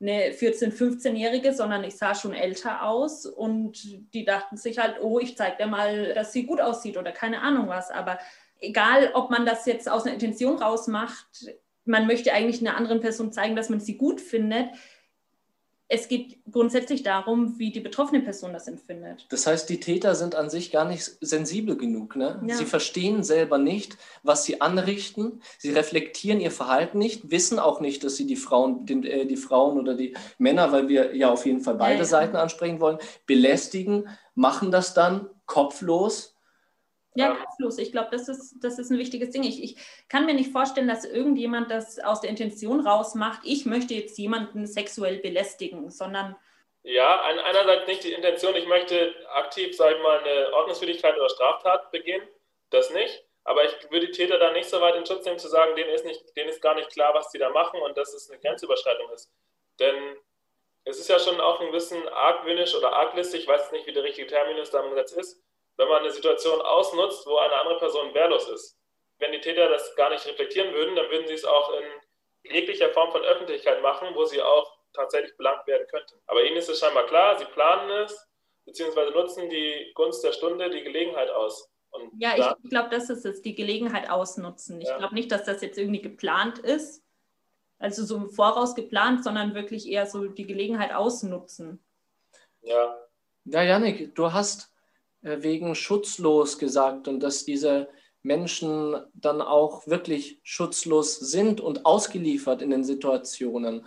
eine 0.00 0.30
14-, 0.30 0.72
15-Jährige, 0.72 1.52
sondern 1.52 1.82
ich 1.82 1.96
sah 1.96 2.14
schon 2.14 2.32
älter 2.32 2.84
aus 2.84 3.26
und 3.26 3.82
die 4.14 4.24
dachten 4.24 4.56
sich 4.56 4.78
halt, 4.78 4.96
oh, 5.02 5.18
ich 5.18 5.36
zeige 5.36 5.56
dir 5.56 5.66
mal, 5.66 6.14
dass 6.14 6.32
sie 6.32 6.46
gut 6.46 6.60
aussieht 6.60 6.96
oder 6.96 7.10
keine 7.10 7.42
Ahnung 7.42 7.68
was. 7.68 7.90
Aber 7.90 8.18
egal, 8.60 9.10
ob 9.14 9.30
man 9.30 9.46
das 9.46 9.66
jetzt 9.66 9.90
aus 9.90 10.04
einer 10.04 10.14
Intention 10.14 10.56
rausmacht, 10.56 11.54
man 11.84 12.06
möchte 12.06 12.32
eigentlich 12.32 12.60
einer 12.60 12.76
anderen 12.76 13.00
Person 13.00 13.32
zeigen, 13.32 13.56
dass 13.56 13.70
man 13.70 13.80
sie 13.80 13.96
gut 13.96 14.20
findet 14.20 14.68
es 15.90 16.06
geht 16.08 16.38
grundsätzlich 16.50 17.02
darum, 17.02 17.58
wie 17.58 17.72
die 17.72 17.80
betroffene 17.80 18.20
Person 18.20 18.52
das 18.52 18.68
empfindet. 18.68 19.26
Das 19.30 19.46
heißt, 19.46 19.68
die 19.70 19.80
Täter 19.80 20.14
sind 20.14 20.34
an 20.34 20.50
sich 20.50 20.70
gar 20.70 20.84
nicht 20.84 21.16
sensibel 21.22 21.78
genug. 21.78 22.14
Ne? 22.14 22.42
Ja. 22.46 22.56
Sie 22.56 22.66
verstehen 22.66 23.24
selber 23.24 23.56
nicht, 23.56 23.96
was 24.22 24.44
sie 24.44 24.60
anrichten. 24.60 25.40
Sie 25.56 25.70
reflektieren 25.70 26.40
ihr 26.40 26.50
Verhalten 26.50 26.98
nicht, 26.98 27.30
wissen 27.30 27.58
auch 27.58 27.80
nicht, 27.80 28.04
dass 28.04 28.16
sie 28.16 28.26
die 28.26 28.36
Frauen, 28.36 28.84
den, 28.84 29.02
äh, 29.02 29.24
die 29.24 29.38
Frauen 29.38 29.78
oder 29.78 29.94
die 29.94 30.14
Männer, 30.36 30.72
weil 30.72 30.88
wir 30.88 31.16
ja 31.16 31.30
auf 31.30 31.46
jeden 31.46 31.62
Fall 31.62 31.76
beide 31.76 31.94
ja, 31.94 32.00
ja. 32.00 32.04
Seiten 32.04 32.36
ansprechen 32.36 32.80
wollen, 32.80 32.98
belästigen, 33.26 34.08
machen 34.34 34.70
das 34.70 34.92
dann 34.92 35.30
kopflos 35.46 36.37
ja, 37.18 37.34
kopflos. 37.34 37.78
Ich 37.78 37.92
glaube, 37.92 38.08
das 38.10 38.28
ist, 38.28 38.56
das 38.62 38.78
ist 38.78 38.90
ein 38.90 38.98
wichtiges 38.98 39.30
Ding. 39.30 39.42
Ich, 39.42 39.62
ich 39.62 39.76
kann 40.08 40.26
mir 40.26 40.34
nicht 40.34 40.52
vorstellen, 40.52 40.88
dass 40.88 41.04
irgendjemand 41.04 41.70
das 41.70 41.98
aus 41.98 42.20
der 42.20 42.30
Intention 42.30 42.86
rausmacht, 42.86 43.40
ich 43.44 43.66
möchte 43.66 43.94
jetzt 43.94 44.18
jemanden 44.18 44.66
sexuell 44.66 45.18
belästigen, 45.18 45.90
sondern. 45.90 46.36
Ja, 46.82 47.22
einerseits 47.22 47.86
nicht 47.86 48.04
die 48.04 48.12
Intention, 48.12 48.54
ich 48.54 48.66
möchte 48.66 49.14
aktiv, 49.34 49.76
sage 49.76 49.96
ich 49.96 50.02
mal, 50.02 50.20
eine 50.20 50.52
Ordnungswidrigkeit 50.54 51.16
oder 51.16 51.28
Straftat 51.28 51.90
begehen. 51.90 52.22
Das 52.70 52.90
nicht. 52.90 53.24
Aber 53.44 53.64
ich 53.64 53.90
würde 53.90 54.06
die 54.06 54.12
Täter 54.12 54.38
dann 54.38 54.52
nicht 54.52 54.68
so 54.68 54.80
weit 54.80 54.94
in 54.94 55.06
Schutz 55.06 55.24
nehmen, 55.24 55.38
zu 55.38 55.48
sagen, 55.48 55.74
denen 55.74 55.90
ist, 55.90 56.04
nicht, 56.04 56.36
denen 56.36 56.50
ist 56.50 56.60
gar 56.60 56.74
nicht 56.74 56.90
klar, 56.90 57.14
was 57.14 57.30
sie 57.30 57.38
da 57.38 57.48
machen 57.50 57.80
und 57.80 57.96
dass 57.96 58.12
es 58.12 58.30
eine 58.30 58.38
Grenzüberschreitung 58.40 59.10
ist. 59.10 59.30
Denn 59.80 60.16
es 60.84 60.98
ist 60.98 61.08
ja 61.08 61.18
schon 61.18 61.40
auch 61.40 61.60
ein 61.60 61.70
bisschen 61.70 62.06
argwöhnisch 62.08 62.74
oder 62.74 62.92
arglistig, 62.92 63.42
ich 63.42 63.48
weiß 63.48 63.72
nicht, 63.72 63.86
wie 63.86 63.92
der 63.92 64.04
richtige 64.04 64.26
Terminus 64.26 64.70
da 64.70 64.82
im 64.82 64.90
Gesetz 64.90 65.12
ist, 65.12 65.42
wenn 65.78 65.88
man 65.88 66.02
eine 66.02 66.10
Situation 66.10 66.60
ausnutzt, 66.60 67.26
wo 67.26 67.36
eine 67.36 67.54
andere 67.54 67.78
Person 67.78 68.12
wehrlos 68.12 68.48
ist. 68.48 68.76
Wenn 69.18 69.32
die 69.32 69.40
Täter 69.40 69.68
das 69.68 69.94
gar 69.96 70.10
nicht 70.10 70.26
reflektieren 70.26 70.74
würden, 70.74 70.94
dann 70.96 71.10
würden 71.10 71.26
sie 71.26 71.34
es 71.34 71.44
auch 71.44 71.72
in 71.72 72.52
jeglicher 72.52 72.90
Form 72.90 73.10
von 73.10 73.22
Öffentlichkeit 73.22 73.80
machen, 73.82 74.08
wo 74.14 74.24
sie 74.24 74.42
auch 74.42 74.78
tatsächlich 74.92 75.36
belangt 75.36 75.66
werden 75.66 75.86
könnten. 75.88 76.16
Aber 76.26 76.44
ihnen 76.44 76.56
ist 76.56 76.68
es 76.68 76.80
scheinbar 76.80 77.06
klar, 77.06 77.38
sie 77.38 77.44
planen 77.46 77.90
es, 77.90 78.28
beziehungsweise 78.64 79.12
nutzen 79.12 79.48
die 79.48 79.92
Gunst 79.94 80.22
der 80.24 80.32
Stunde, 80.32 80.70
die 80.70 80.82
Gelegenheit 80.82 81.30
aus. 81.30 81.70
Und 81.90 82.12
ja, 82.18 82.36
ich 82.36 82.70
glaube, 82.70 82.90
das 82.90 83.08
ist 83.08 83.24
es, 83.24 83.40
die 83.40 83.54
Gelegenheit 83.54 84.10
ausnutzen. 84.10 84.80
Ich 84.80 84.88
ja. 84.88 84.98
glaube 84.98 85.14
nicht, 85.14 85.32
dass 85.32 85.44
das 85.44 85.62
jetzt 85.62 85.78
irgendwie 85.78 86.02
geplant 86.02 86.58
ist, 86.58 87.02
also 87.78 88.04
so 88.04 88.16
im 88.16 88.30
Voraus 88.30 88.74
geplant, 88.74 89.24
sondern 89.24 89.54
wirklich 89.54 89.88
eher 89.88 90.06
so 90.06 90.26
die 90.26 90.46
Gelegenheit 90.46 90.92
ausnutzen. 90.92 91.82
Ja. 92.62 92.98
Ja, 93.44 93.62
Janik, 93.62 94.14
du 94.14 94.32
hast 94.32 94.70
wegen 95.22 95.74
schutzlos 95.74 96.58
gesagt 96.58 97.08
und 97.08 97.20
dass 97.20 97.44
diese 97.44 97.88
Menschen 98.22 98.96
dann 99.14 99.40
auch 99.40 99.86
wirklich 99.86 100.40
schutzlos 100.42 101.18
sind 101.18 101.60
und 101.60 101.86
ausgeliefert 101.86 102.62
in 102.62 102.70
den 102.70 102.84
Situationen. 102.84 103.86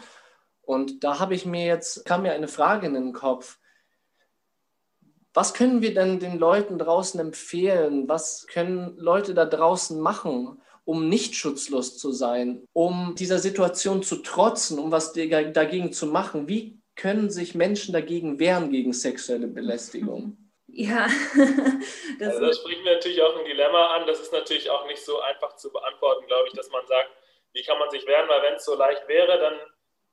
Und 0.62 1.04
da 1.04 1.20
habe 1.20 1.36
ich 1.36 1.46
mir 1.46 1.66
jetzt, 1.66 2.06
kam 2.06 2.24
mir 2.24 2.34
eine 2.34 2.48
Frage 2.48 2.88
in 2.88 2.94
den 2.94 3.14
Kopf. 3.14 3.60
Was 5.34 5.54
können 5.54 5.82
wir 5.82 5.94
denn 5.94 6.20
den 6.20 6.38
Leuten 6.38 6.78
draußen 6.78 7.20
empfehlen? 7.20 8.08
Was 8.10 8.48
können 8.48 8.98
Leute 8.98 9.34
da 9.34 9.46
draußen 9.46 10.00
machen, 10.00 10.62
um 10.84 11.08
nicht 11.08 11.36
schutzlos 11.36 11.98
zu 11.98 12.12
sein, 12.12 12.68
um 12.74 13.16
dieser 13.18 13.40
Situation 13.40 14.04
zu 14.04 14.18
trotzen, 14.18 14.78
um 14.80 14.92
was 14.92 15.14
dagegen 15.14 15.94
zu 15.94 16.08
machen? 16.08 16.48
Wie 16.50 16.82
können 16.96 17.30
sich 17.30 17.56
Menschen 17.56 17.94
dagegen 17.94 18.40
wehren 18.40 18.72
gegen 18.72 18.92
sexuelle 18.92 19.48
Belästigung? 19.48 20.41
Ja, 20.74 21.08
das, 22.20 22.36
also 22.36 22.46
das 22.48 22.60
spricht 22.60 22.84
mir 22.84 22.94
natürlich 22.94 23.22
auch 23.22 23.38
ein 23.38 23.46
Dilemma 23.46 23.96
an. 23.96 24.08
Das 24.08 24.22
ist 24.22 24.32
natürlich 24.32 24.70
auch 24.70 24.86
nicht 24.88 25.04
so 25.04 25.20
einfach 25.20 25.56
zu 25.58 25.72
beantworten, 25.72 26.26
glaube 26.28 26.48
ich, 26.48 26.54
dass 26.54 26.70
man 26.70 26.86
sagt, 26.88 27.10
wie 27.54 27.64
kann 27.64 27.78
man 27.78 27.90
sich 27.90 28.06
wehren, 28.08 28.30
weil 28.30 28.42
wenn 28.42 28.54
es 28.54 28.64
so 28.64 28.76
leicht 28.76 29.06
wäre, 29.08 29.38
dann 29.38 29.56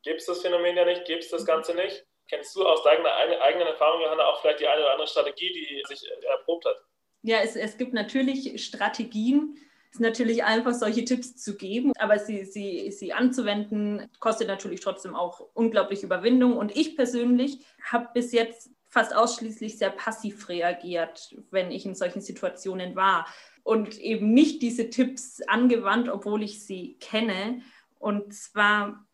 gibt 0.02 0.20
es 0.20 0.26
das 0.26 0.42
Phänomen 0.42 0.76
ja 0.76 0.84
nicht, 0.84 1.04
gibt 1.04 1.22
es 1.22 1.30
das 1.30 1.46
Ganze 1.46 1.74
nicht. 1.74 2.04
Kennst 2.28 2.56
du 2.56 2.66
aus 2.66 2.82
deiner 2.82 3.14
eigenen 3.14 3.68
Erfahrung, 3.68 4.02
Johanna, 4.02 4.26
auch 4.26 4.40
vielleicht 4.40 4.60
die 4.60 4.66
eine 4.66 4.80
oder 4.80 4.92
andere 4.92 5.08
Strategie, 5.08 5.52
die 5.52 5.82
sich 5.86 6.10
erprobt 6.28 6.66
hat? 6.66 6.76
Ja, 7.22 7.38
es, 7.38 7.56
es 7.56 7.78
gibt 7.78 7.94
natürlich 7.94 8.64
Strategien. 8.64 9.56
Es 9.90 9.94
ist 9.94 10.00
natürlich 10.00 10.44
einfach, 10.44 10.74
solche 10.74 11.04
Tipps 11.04 11.36
zu 11.36 11.56
geben, 11.56 11.92
aber 11.98 12.18
sie, 12.18 12.44
sie, 12.44 12.90
sie 12.90 13.12
anzuwenden, 13.14 14.10
kostet 14.20 14.48
natürlich 14.48 14.80
trotzdem 14.80 15.14
auch 15.14 15.40
unglaublich 15.54 16.02
Überwindung. 16.02 16.56
Und 16.56 16.76
ich 16.76 16.96
persönlich 16.96 17.58
habe 17.82 18.08
bis 18.12 18.32
jetzt 18.32 18.70
fast 18.88 19.14
ausschließlich 19.14 19.78
sehr 19.78 19.90
passiv 19.90 20.48
reagiert, 20.48 21.36
wenn 21.50 21.70
ich 21.70 21.84
in 21.84 21.94
solchen 21.94 22.20
Situationen 22.20 22.96
war 22.96 23.26
und 23.62 23.98
eben 23.98 24.32
nicht 24.32 24.62
diese 24.62 24.88
Tipps 24.88 25.42
angewandt, 25.42 26.08
obwohl 26.08 26.42
ich 26.42 26.64
sie 26.64 26.96
kenne. 27.00 27.62
Und 27.98 28.32
zwar 28.32 29.06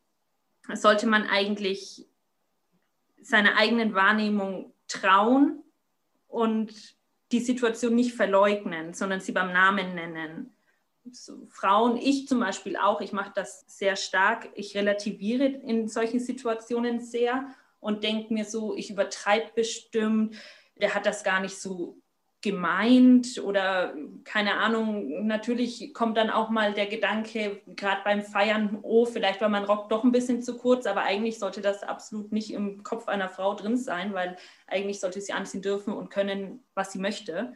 sollte 0.72 1.06
man 1.06 1.26
eigentlich 1.26 2.06
seiner 3.20 3.56
eigenen 3.56 3.94
Wahrnehmung 3.94 4.72
trauen 4.86 5.62
und 6.28 6.96
die 7.32 7.40
Situation 7.40 7.94
nicht 7.94 8.14
verleugnen, 8.14 8.94
sondern 8.94 9.20
sie 9.20 9.32
beim 9.32 9.52
Namen 9.52 9.94
nennen. 9.94 10.54
So, 11.10 11.46
Frauen, 11.50 11.96
ich 11.96 12.28
zum 12.28 12.40
Beispiel 12.40 12.76
auch, 12.76 13.00
ich 13.00 13.12
mache 13.12 13.32
das 13.34 13.64
sehr 13.66 13.96
stark, 13.96 14.48
ich 14.54 14.76
relativiere 14.76 15.46
in 15.46 15.88
solchen 15.88 16.20
Situationen 16.20 17.00
sehr 17.00 17.54
und 17.84 18.02
denke 18.02 18.32
mir 18.32 18.46
so, 18.46 18.74
ich 18.74 18.88
übertreibe 18.88 19.50
bestimmt, 19.54 20.36
der 20.80 20.94
hat 20.94 21.04
das 21.04 21.22
gar 21.22 21.40
nicht 21.40 21.60
so 21.60 21.98
gemeint 22.40 23.38
oder 23.44 23.94
keine 24.24 24.54
Ahnung, 24.54 25.26
natürlich 25.26 25.92
kommt 25.92 26.16
dann 26.16 26.30
auch 26.30 26.48
mal 26.48 26.72
der 26.72 26.86
Gedanke, 26.86 27.60
gerade 27.66 28.00
beim 28.02 28.22
Feiern, 28.22 28.78
oh, 28.80 29.04
vielleicht 29.04 29.42
war 29.42 29.50
mein 29.50 29.64
Rock 29.64 29.90
doch 29.90 30.02
ein 30.02 30.12
bisschen 30.12 30.42
zu 30.42 30.56
kurz, 30.56 30.86
aber 30.86 31.02
eigentlich 31.02 31.38
sollte 31.38 31.60
das 31.60 31.82
absolut 31.82 32.32
nicht 32.32 32.54
im 32.54 32.82
Kopf 32.84 33.06
einer 33.06 33.28
Frau 33.28 33.54
drin 33.54 33.76
sein, 33.76 34.14
weil 34.14 34.36
eigentlich 34.66 34.98
sollte 34.98 35.20
sie 35.20 35.34
anziehen 35.34 35.62
dürfen 35.62 35.92
und 35.92 36.08
können, 36.08 36.64
was 36.72 36.92
sie 36.92 36.98
möchte. 36.98 37.52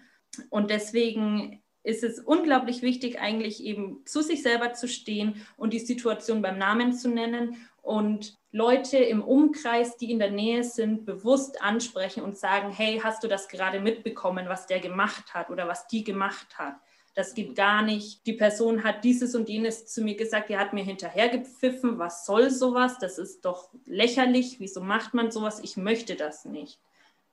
Und 0.51 0.71
deswegen 0.71 1.63
ist 1.85 2.05
es 2.05 2.21
unglaublich 2.21 2.83
wichtig, 2.83 3.19
eigentlich 3.19 3.65
eben 3.65 4.03
zu 4.05 4.21
sich 4.21 4.43
selber 4.43 4.75
zu 4.75 4.89
stehen 4.89 5.47
und 5.57 5.73
die 5.73 5.79
Situation 5.79 6.43
beim 6.43 6.59
Namen 6.59 6.93
zu 6.93 7.09
nennen 7.09 7.57
und 7.89 8.37
Leute 8.53 8.99
im 8.99 9.23
Umkreis, 9.23 9.97
die 9.97 10.11
in 10.11 10.19
der 10.19 10.31
Nähe 10.31 10.63
sind, 10.63 11.07
bewusst 11.07 11.63
ansprechen 11.63 12.23
und 12.23 12.37
sagen, 12.37 12.71
hey, 12.71 13.01
hast 13.03 13.25
du 13.25 13.29
das 13.29 13.49
gerade 13.49 13.81
mitbekommen, 13.81 14.47
was 14.47 14.67
der 14.67 14.79
gemacht 14.79 15.33
hat 15.33 15.49
oder 15.49 15.67
was 15.67 15.87
die 15.87 16.05
gemacht 16.05 16.59
hat? 16.59 16.75
Das 17.15 17.35
geht 17.35 17.57
gar 17.57 17.83
nicht. 17.83 18.27
Die 18.27 18.35
Person 18.35 18.85
hat 18.85 19.05
dieses 19.05 19.35
und 19.35 19.49
jenes 19.49 19.87
zu 19.87 20.03
mir 20.03 20.17
gesagt, 20.17 20.51
die 20.51 20.59
hat 20.59 20.75
mir 20.75 20.85
hinterhergepfiffen, 20.85 21.99
was 21.99 22.27
soll 22.27 22.51
sowas? 22.51 22.99
Das 22.99 23.19
ist 23.19 23.45
doch 23.47 23.71
lächerlich, 23.87 24.61
wieso 24.61 24.83
macht 24.83 25.15
man 25.15 25.31
sowas? 25.31 25.59
Ich 25.61 25.79
möchte 25.79 26.15
das 26.15 26.45
nicht. 26.45 26.79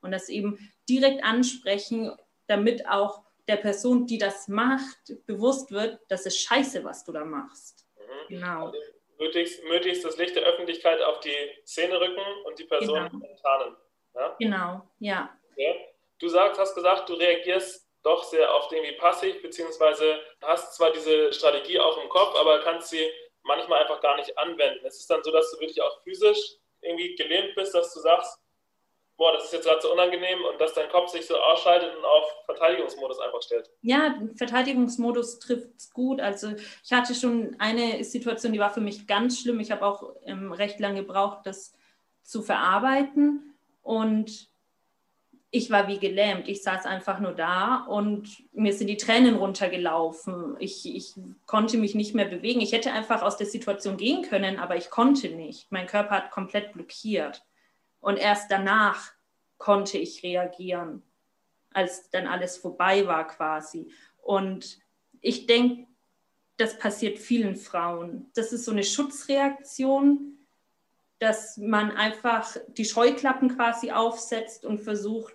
Und 0.02 0.12
das 0.12 0.30
eben 0.30 0.58
direkt 0.88 1.24
ansprechen, 1.24 2.12
damit 2.48 2.88
auch 2.88 3.24
der 3.50 3.58
Person, 3.58 4.08
die 4.08 4.18
das 4.18 4.48
macht, 4.48 5.18
bewusst 5.26 5.72
wird, 5.72 6.00
das 6.08 6.26
ist 6.26 6.40
scheiße, 6.40 6.86
was 6.86 7.04
du 7.04 7.12
da 7.12 7.26
machst. 7.26 7.86
Mhm. 7.98 8.36
Genau 8.36 8.72
möglichst, 9.18 9.64
möglichst 9.64 10.06
das 10.06 10.18
Licht 10.18 10.36
der 10.36 10.44
Öffentlichkeit 10.44 11.02
auf 11.02 11.20
die 11.20 11.36
Szene 11.66 12.00
rücken 12.00 12.26
und 12.46 12.60
die 12.60 12.66
Person 12.66 13.10
genau. 13.10 13.26
enttarnen. 13.26 13.76
Ja? 14.14 14.36
Genau, 14.40 14.82
ja. 15.00 15.38
ja. 15.56 15.74
Du 16.20 16.28
sagst, 16.28 16.60
hast 16.60 16.76
gesagt, 16.76 17.10
du 17.10 17.14
reagierst 17.14 17.86
doch 18.04 18.24
sehr 18.24 18.54
oft 18.54 18.72
irgendwie 18.72 18.96
passiv, 18.96 19.42
beziehungsweise 19.42 20.20
hast 20.42 20.76
zwar 20.76 20.92
diese 20.92 21.34
Strategie 21.34 21.80
auch 21.80 22.02
im 22.02 22.10
Kopf, 22.10 22.36
aber 22.36 22.60
kannst 22.60 22.90
sie 22.90 23.10
manchmal 23.44 23.82
einfach 23.82 24.00
gar 24.02 24.16
nicht 24.18 24.38
anwenden. 24.38 24.86
Es 24.86 25.00
ist 25.00 25.10
dann 25.10 25.24
so, 25.24 25.32
dass 25.32 25.52
du 25.52 25.60
wirklich 25.60 25.82
auch 25.82 26.04
physisch 26.04 26.58
irgendwie 26.82 27.16
gelähmt 27.16 27.56
bist, 27.56 27.74
dass 27.74 27.94
du 27.94 28.00
sagst, 28.00 28.40
boah, 29.18 29.32
das 29.34 29.46
ist 29.46 29.54
jetzt 29.54 29.66
gerade 29.66 29.82
so 29.82 29.92
unangenehm 29.92 30.40
und 30.52 30.60
dass 30.60 30.74
dein 30.74 30.90
Kopf 30.90 31.10
sich 31.10 31.26
so 31.26 31.36
ausschaltet 31.36 31.96
und 31.96 32.04
auf 32.04 32.24
Verteidigungsmodus 32.46 33.20
einfach 33.20 33.42
stellt. 33.42 33.70
Ja, 33.82 34.16
Verteidigungsmodus 34.36 35.40
trifft 35.40 35.70
es 35.78 35.94
gut. 35.94 36.20
Also 36.20 36.54
ich 36.84 36.92
hatte 36.92 37.16
schon 37.16 37.56
eine 37.60 38.04
Situation, 38.04 38.54
die 38.54 38.60
war 38.60 38.72
für 38.72 38.82
mich 38.82 39.08
ganz 39.08 39.40
schlimm. 39.40 39.60
Ich 39.60 39.72
habe 39.72 39.86
auch 39.86 40.16
ähm, 40.26 40.52
recht 40.52 40.80
lange 40.80 41.02
gebraucht, 41.02 41.40
das 41.46 41.74
zu 42.24 42.42
verarbeiten 42.42 43.56
und 43.84 44.50
ich 45.52 45.72
war 45.72 45.88
wie 45.88 46.00
gelähmt. 46.00 46.50
Ich 46.50 46.64
saß 46.64 46.86
einfach 46.86 47.20
nur 47.20 47.32
da 47.32 47.86
und 47.88 48.44
mir 48.52 48.74
sind 48.74 48.88
die 48.88 48.98
Tränen 48.98 49.36
runtergelaufen. 49.36 50.58
Ich, 50.60 50.94
ich 50.94 51.14
konnte 51.46 51.78
mich 51.78 51.96
nicht 51.96 52.14
mehr 52.14 52.26
bewegen. 52.26 52.60
Ich 52.60 52.74
hätte 52.74 52.92
einfach 52.92 53.22
aus 53.22 53.38
der 53.38 53.48
Situation 53.48 53.96
gehen 53.96 54.24
können, 54.24 54.60
aber 54.60 54.76
ich 54.76 54.90
konnte 54.90 55.30
nicht. 55.30 55.72
Mein 55.72 55.88
Körper 55.88 56.16
hat 56.16 56.32
komplett 56.32 56.74
blockiert. 56.74 57.46
Und 58.06 58.18
erst 58.18 58.52
danach 58.52 59.14
konnte 59.58 59.98
ich 59.98 60.22
reagieren, 60.22 61.02
als 61.74 62.12
dann 62.12 62.28
alles 62.28 62.56
vorbei 62.56 63.08
war 63.08 63.26
quasi. 63.26 63.92
Und 64.22 64.78
ich 65.22 65.48
denke, 65.48 65.88
das 66.58 66.78
passiert 66.78 67.18
vielen 67.18 67.56
Frauen. 67.56 68.30
Das 68.36 68.54
ist 68.54 68.66
so 68.66 68.72
eine 68.72 68.84
Schutzreaktion, 68.84 70.38
dass 71.18 71.58
man 71.58 71.90
einfach 71.90 72.56
die 72.68 72.86
Scheuklappen 72.86 73.56
quasi 73.56 73.90
aufsetzt 73.90 74.66
und 74.66 74.82
versucht 74.82 75.34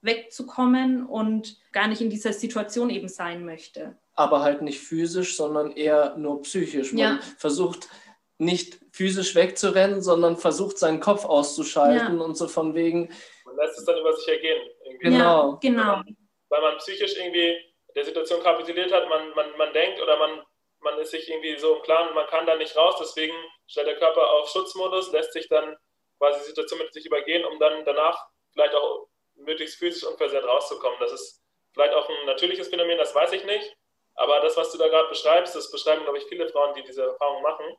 wegzukommen 0.00 1.04
und 1.04 1.60
gar 1.72 1.86
nicht 1.86 2.00
in 2.00 2.08
dieser 2.08 2.32
Situation 2.32 2.88
eben 2.88 3.08
sein 3.08 3.44
möchte. 3.44 3.94
Aber 4.14 4.40
halt 4.40 4.62
nicht 4.62 4.80
physisch, 4.80 5.36
sondern 5.36 5.70
eher 5.70 6.16
nur 6.16 6.40
psychisch. 6.40 6.94
Man 6.94 6.98
ja. 6.98 7.20
versucht 7.36 7.90
nicht 8.38 8.85
physisch 8.96 9.34
wegzurennen, 9.34 10.00
sondern 10.00 10.38
versucht 10.38 10.78
seinen 10.78 11.00
Kopf 11.00 11.26
auszuschalten 11.26 12.18
ja. 12.18 12.24
und 12.24 12.34
so 12.34 12.48
von 12.48 12.74
wegen. 12.74 13.14
Man 13.44 13.56
lässt 13.56 13.78
es 13.78 13.84
dann 13.84 13.98
über 13.98 14.14
sich 14.14 14.26
ergehen. 14.26 14.70
Irgendwie. 14.84 15.10
Genau, 15.10 15.50
ja, 15.52 15.58
genau. 15.60 15.82
Weil 15.82 15.96
man, 15.96 16.16
weil 16.48 16.60
man, 16.62 16.78
psychisch 16.78 17.14
irgendwie 17.16 17.56
der 17.94 18.04
Situation 18.06 18.42
kapituliert 18.42 18.92
hat, 18.92 19.06
man, 19.10 19.34
man, 19.34 19.54
man 19.58 19.72
denkt 19.74 20.00
oder 20.00 20.16
man, 20.16 20.42
man 20.80 20.98
ist 20.98 21.10
sich 21.10 21.28
irgendwie 21.28 21.58
so 21.58 21.76
im 21.76 21.82
Klaren, 21.82 22.14
man 22.14 22.26
kann 22.26 22.46
da 22.46 22.56
nicht 22.56 22.74
raus, 22.74 22.96
deswegen 22.98 23.34
stellt 23.66 23.86
der 23.86 23.96
Körper 23.96 24.30
auf 24.32 24.48
Schutzmodus, 24.48 25.12
lässt 25.12 25.34
sich 25.34 25.48
dann 25.48 25.76
quasi 26.18 26.40
die 26.40 26.46
Situation 26.46 26.78
mit 26.78 26.92
sich 26.94 27.04
übergehen, 27.04 27.44
um 27.44 27.58
dann 27.58 27.84
danach 27.84 28.18
vielleicht 28.52 28.74
auch 28.74 29.08
möglichst 29.34 29.78
physisch 29.78 30.04
unversehrt 30.04 30.46
rauszukommen. 30.46 30.98
Das 31.00 31.12
ist 31.12 31.42
vielleicht 31.74 31.92
auch 31.92 32.08
ein 32.08 32.26
natürliches 32.26 32.68
Phänomen, 32.68 32.96
das 32.96 33.14
weiß 33.14 33.32
ich 33.32 33.44
nicht. 33.44 33.76
Aber 34.14 34.40
das, 34.40 34.56
was 34.56 34.72
du 34.72 34.78
da 34.78 34.88
gerade 34.88 35.10
beschreibst, 35.10 35.54
das 35.54 35.70
beschreiben, 35.70 36.04
glaube 36.04 36.16
ich, 36.16 36.24
viele 36.24 36.48
Frauen, 36.48 36.74
die 36.74 36.82
diese 36.82 37.02
Erfahrung 37.02 37.42
machen. 37.42 37.76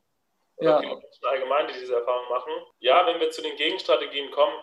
Oder 0.58 0.82
ja. 0.82 0.89
Menschen 0.89 1.26
allgemein, 1.26 1.67
die 1.67 1.80
diese 1.80 1.96
Erfahrung 1.96 2.30
machen. 2.30 2.52
Ja, 2.80 3.06
wenn 3.06 3.20
wir 3.20 3.30
zu 3.30 3.41
den 3.41 3.56
Gegenstrategien 3.56 4.32
kommen. 4.32 4.56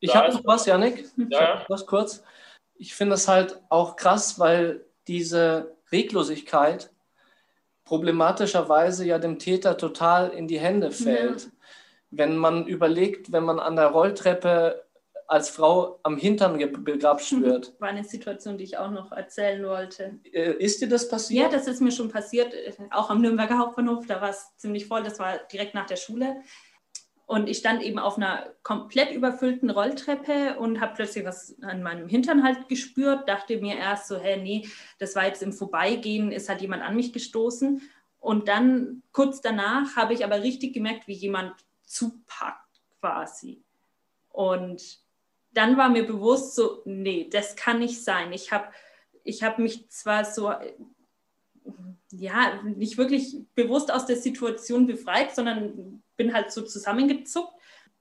Ich 0.00 0.14
habe 0.14 0.32
noch 0.32 0.44
was, 0.44 0.66
Janik. 0.66 1.04
Ja. 1.30 1.64
Was 1.68 1.86
kurz. 1.86 2.24
Ich 2.74 2.94
finde 2.94 3.14
es 3.14 3.28
halt 3.28 3.60
auch 3.68 3.96
krass, 3.96 4.38
weil 4.38 4.84
diese 5.06 5.76
Reglosigkeit 5.92 6.90
problematischerweise 7.84 9.04
ja 9.04 9.18
dem 9.18 9.38
Täter 9.38 9.76
total 9.76 10.30
in 10.30 10.48
die 10.48 10.58
Hände 10.58 10.90
fällt. 10.90 11.44
Ja. 11.44 11.50
Wenn 12.10 12.36
man 12.36 12.66
überlegt, 12.66 13.32
wenn 13.32 13.44
man 13.44 13.58
an 13.58 13.76
der 13.76 13.88
Rolltreppe 13.88 14.81
als 15.32 15.48
Frau 15.48 15.98
am 16.02 16.18
Hintern 16.18 16.58
begrapscht 16.84 17.32
wird. 17.40 17.74
War 17.80 17.88
eine 17.88 18.04
Situation, 18.04 18.58
die 18.58 18.64
ich 18.64 18.76
auch 18.76 18.90
noch 18.90 19.12
erzählen 19.12 19.66
wollte. 19.66 20.18
Äh, 20.30 20.52
ist 20.58 20.82
dir 20.82 20.88
das 20.88 21.08
passiert? 21.08 21.44
Ja, 21.44 21.48
das 21.48 21.66
ist 21.66 21.80
mir 21.80 21.90
schon 21.90 22.10
passiert, 22.10 22.52
äh, 22.52 22.72
auch 22.90 23.08
am 23.08 23.22
Nürnberger 23.22 23.56
Hauptbahnhof. 23.56 24.06
Da 24.06 24.20
war 24.20 24.28
es 24.28 24.54
ziemlich 24.58 24.86
voll, 24.86 25.02
das 25.02 25.18
war 25.18 25.38
direkt 25.50 25.72
nach 25.72 25.86
der 25.86 25.96
Schule. 25.96 26.42
Und 27.24 27.48
ich 27.48 27.56
stand 27.56 27.82
eben 27.82 27.98
auf 27.98 28.18
einer 28.18 28.52
komplett 28.62 29.10
überfüllten 29.12 29.70
Rolltreppe 29.70 30.58
und 30.58 30.82
habe 30.82 30.92
plötzlich 30.96 31.24
was 31.24 31.56
an 31.62 31.82
meinem 31.82 32.08
Hintern 32.08 32.44
halt 32.44 32.68
gespürt. 32.68 33.26
Dachte 33.26 33.56
mir 33.56 33.78
erst 33.78 34.08
so, 34.08 34.18
hä, 34.18 34.36
nee, 34.36 34.68
das 34.98 35.16
war 35.16 35.24
jetzt 35.26 35.42
im 35.42 35.54
Vorbeigehen, 35.54 36.30
ist 36.30 36.50
halt 36.50 36.60
jemand 36.60 36.82
an 36.82 36.94
mich 36.94 37.10
gestoßen. 37.10 37.80
Und 38.20 38.48
dann 38.48 39.02
kurz 39.12 39.40
danach 39.40 39.96
habe 39.96 40.12
ich 40.12 40.26
aber 40.26 40.42
richtig 40.42 40.74
gemerkt, 40.74 41.08
wie 41.08 41.14
jemand 41.14 41.54
zupackt 41.86 42.82
quasi. 43.00 43.62
Und 44.28 45.00
dann 45.54 45.76
war 45.76 45.88
mir 45.88 46.06
bewusst 46.06 46.54
so, 46.54 46.82
nee, 46.84 47.28
das 47.30 47.56
kann 47.56 47.78
nicht 47.78 48.02
sein. 48.02 48.32
Ich 48.32 48.52
habe 48.52 48.66
ich 49.24 49.42
hab 49.42 49.58
mich 49.58 49.88
zwar 49.90 50.24
so, 50.24 50.52
ja, 52.10 52.60
nicht 52.62 52.98
wirklich 52.98 53.36
bewusst 53.54 53.92
aus 53.92 54.06
der 54.06 54.16
Situation 54.16 54.86
befreit, 54.86 55.34
sondern 55.34 56.02
bin 56.16 56.34
halt 56.34 56.52
so 56.52 56.62
zusammengezuckt 56.62 57.52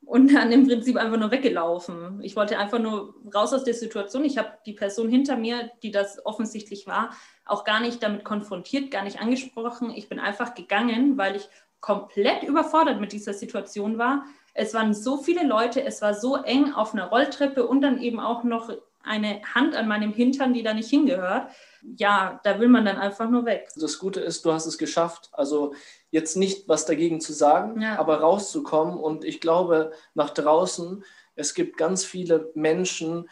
und 0.04 0.34
dann 0.34 0.52
im 0.52 0.68
Prinzip 0.68 0.98
einfach 0.98 1.18
nur 1.18 1.32
weggelaufen. 1.32 2.20
Ich 2.22 2.36
wollte 2.36 2.58
einfach 2.58 2.80
nur 2.80 3.16
raus 3.34 3.54
aus 3.54 3.64
der 3.64 3.74
Situation. 3.74 4.26
Ich 4.26 4.38
habe 4.38 4.58
die 4.66 4.74
Person 4.74 5.10
hinter 5.10 5.38
mir, 5.38 5.72
die 5.84 5.92
das 5.92 6.26
offensichtlich 6.26 6.88
war, 6.88 7.12
auch 7.46 7.64
gar 7.64 7.80
nicht 7.80 8.02
damit 8.02 8.24
konfrontiert, 8.24 8.92
gar 8.92 9.04
nicht 9.04 9.22
angesprochen. 9.22 9.92
Ich 9.92 10.10
bin 10.10 10.20
einfach 10.20 10.56
gegangen, 10.56 11.18
weil 11.18 11.36
ich 11.36 11.48
komplett 11.80 12.44
überfordert 12.44 13.00
mit 13.00 13.12
dieser 13.12 13.34
Situation 13.34 13.98
war 13.98 14.26
es 14.54 14.74
waren 14.74 14.94
so 14.94 15.18
viele 15.18 15.46
Leute, 15.46 15.84
es 15.84 16.02
war 16.02 16.14
so 16.14 16.36
eng 16.36 16.74
auf 16.74 16.94
einer 16.94 17.08
Rolltreppe 17.08 17.66
und 17.66 17.82
dann 17.82 18.02
eben 18.02 18.20
auch 18.20 18.44
noch 18.44 18.72
eine 19.04 19.42
Hand 19.56 19.76
an 19.76 19.88
meinem 19.88 20.14
Hintern, 20.14 20.54
die 20.54 20.64
da 20.64 20.74
nicht 20.74 20.90
hingehört. 20.90 21.50
Ja, 21.98 22.40
da 22.44 22.60
will 22.60 22.68
man 22.68 22.86
dann 22.86 22.98
einfach 22.98 23.30
nur 23.30 23.46
weg. 23.46 23.70
Das 23.76 23.98
Gute 23.98 24.20
ist, 24.20 24.46
du 24.46 24.54
hast 24.54 24.66
es 24.66 24.78
geschafft. 24.78 25.30
Also 25.32 25.74
jetzt 26.12 26.38
nicht 26.38 26.68
was 26.68 26.86
dagegen 26.86 27.20
zu 27.20 27.34
sagen, 27.34 27.82
ja. 27.82 27.98
aber 27.98 28.20
rauszukommen. 28.20 28.98
Und 28.98 29.26
ich 29.26 29.42
glaube, 29.42 29.92
nach 30.14 30.30
draußen, 30.30 31.04
es 31.36 31.54
gibt 31.54 31.78
ganz 31.78 32.06
viele 32.06 32.52
Menschen, 32.54 33.28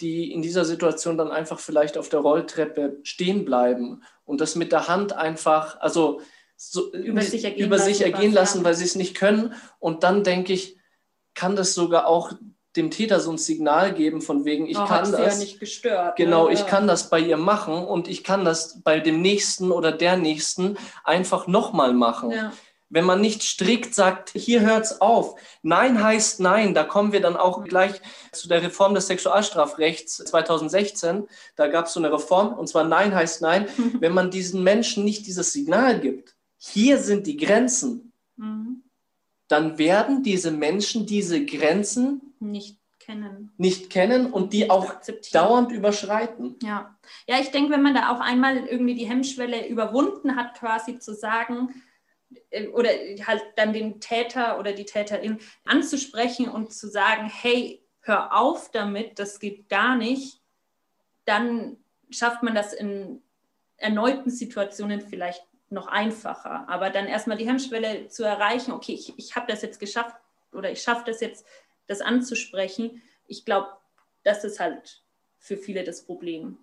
die 0.00 0.32
in 0.32 0.42
dieser 0.42 0.64
Situation 0.64 1.16
dann 1.16 1.30
einfach 1.30 1.60
vielleicht 1.60 1.96
auf 1.96 2.08
der 2.08 2.20
Rolltreppe 2.20 2.98
stehen 3.04 3.44
bleiben 3.44 4.02
und 4.24 4.40
das 4.40 4.56
mit 4.56 4.72
der 4.72 4.88
Hand 4.88 5.12
einfach, 5.14 5.80
also 5.80 6.20
so, 6.56 6.92
über 6.92 7.22
sich 7.22 7.44
ergehen 7.44 7.66
über 7.66 7.76
lassen, 7.76 7.88
sich 7.88 8.02
ergehen 8.02 8.32
lassen 8.32 8.64
weil 8.64 8.74
sie 8.74 8.84
es 8.84 8.94
nicht 8.94 9.14
können. 9.14 9.54
Und 9.78 10.02
dann 10.02 10.24
denke 10.24 10.52
ich, 10.52 10.76
kann 11.34 11.56
das 11.56 11.74
sogar 11.74 12.06
auch 12.06 12.32
dem 12.76 12.90
Täter 12.90 13.20
so 13.20 13.30
ein 13.30 13.38
Signal 13.38 13.94
geben 13.94 14.20
von 14.20 14.44
wegen, 14.44 14.66
ich 14.66 14.78
oh, 14.78 14.84
kann 14.84 15.10
das. 15.10 15.34
Ja 15.34 15.38
nicht 15.38 15.60
gestört. 15.60 16.16
Genau, 16.16 16.48
ne? 16.48 16.54
ich 16.54 16.66
kann 16.66 16.86
das 16.86 17.08
bei 17.08 17.20
ihr 17.20 17.36
machen 17.36 17.74
und 17.84 18.08
ich 18.08 18.24
kann 18.24 18.44
das 18.44 18.82
bei 18.82 18.98
dem 19.00 19.22
nächsten 19.22 19.70
oder 19.70 19.92
der 19.92 20.16
nächsten 20.16 20.76
einfach 21.04 21.46
nochmal 21.46 21.92
machen. 21.92 22.30
Ja. 22.30 22.52
Wenn 22.90 23.04
man 23.04 23.20
nicht 23.20 23.42
strikt 23.42 23.94
sagt, 23.94 24.30
hier 24.36 24.60
hört's 24.60 25.00
auf. 25.00 25.36
Nein 25.62 26.02
heißt 26.02 26.40
nein. 26.40 26.74
Da 26.74 26.84
kommen 26.84 27.12
wir 27.12 27.20
dann 27.20 27.36
auch 27.36 27.64
gleich 27.64 28.00
zu 28.30 28.46
der 28.48 28.62
Reform 28.62 28.94
des 28.94 29.06
Sexualstrafrechts 29.08 30.18
2016. 30.18 31.26
Da 31.56 31.66
gab 31.68 31.86
es 31.86 31.92
so 31.92 32.00
eine 32.00 32.12
Reform 32.12 32.52
und 32.52 32.68
zwar 32.68 32.84
Nein 32.84 33.14
heißt 33.14 33.42
nein. 33.42 33.68
Wenn 34.00 34.12
man 34.12 34.30
diesen 34.30 34.62
Menschen 34.62 35.04
nicht 35.04 35.26
dieses 35.26 35.52
Signal 35.52 35.98
gibt, 35.98 36.34
hier 36.72 36.98
sind 36.98 37.26
die 37.26 37.36
Grenzen, 37.36 38.12
mhm. 38.36 38.82
dann 39.48 39.78
werden 39.78 40.22
diese 40.22 40.50
Menschen 40.50 41.06
diese 41.06 41.44
Grenzen 41.44 42.34
nicht 42.40 42.78
kennen. 43.00 43.52
Nicht 43.58 43.90
kennen 43.90 44.32
und 44.32 44.52
die 44.54 44.70
auch 44.70 44.94
dauernd 45.32 45.72
überschreiten. 45.72 46.56
Ja. 46.62 46.96
ja, 47.28 47.38
ich 47.38 47.50
denke, 47.50 47.70
wenn 47.70 47.82
man 47.82 47.94
da 47.94 48.14
auch 48.14 48.20
einmal 48.20 48.66
irgendwie 48.66 48.94
die 48.94 49.06
Hemmschwelle 49.06 49.68
überwunden 49.68 50.36
hat, 50.36 50.54
quasi 50.54 50.98
zu 50.98 51.14
sagen, 51.14 51.82
äh, 52.50 52.68
oder 52.68 52.88
halt 53.26 53.42
dann 53.56 53.74
den 53.74 54.00
Täter 54.00 54.58
oder 54.58 54.72
die 54.72 54.86
Täterin 54.86 55.38
anzusprechen 55.66 56.48
und 56.48 56.72
zu 56.72 56.88
sagen, 56.88 57.28
hey, 57.28 57.82
hör 58.00 58.34
auf 58.34 58.70
damit, 58.70 59.18
das 59.18 59.38
geht 59.38 59.68
gar 59.68 59.96
nicht, 59.96 60.40
dann 61.26 61.76
schafft 62.10 62.42
man 62.42 62.54
das 62.54 62.72
in 62.72 63.22
erneuten 63.76 64.30
Situationen 64.30 65.02
vielleicht 65.02 65.44
noch 65.70 65.86
einfacher. 65.86 66.68
Aber 66.68 66.90
dann 66.90 67.06
erstmal 67.06 67.36
die 67.36 67.46
Hemmschwelle 67.46 68.08
zu 68.08 68.24
erreichen, 68.24 68.72
okay, 68.72 68.92
ich, 68.94 69.12
ich 69.18 69.36
habe 69.36 69.50
das 69.50 69.62
jetzt 69.62 69.80
geschafft 69.80 70.16
oder 70.52 70.70
ich 70.70 70.82
schaffe 70.82 71.04
das 71.06 71.20
jetzt, 71.20 71.46
das 71.86 72.00
anzusprechen. 72.00 73.02
Ich 73.26 73.44
glaube, 73.44 73.68
das 74.22 74.44
ist 74.44 74.60
halt 74.60 75.02
für 75.38 75.56
viele 75.56 75.84
das 75.84 76.04
Problem. 76.04 76.58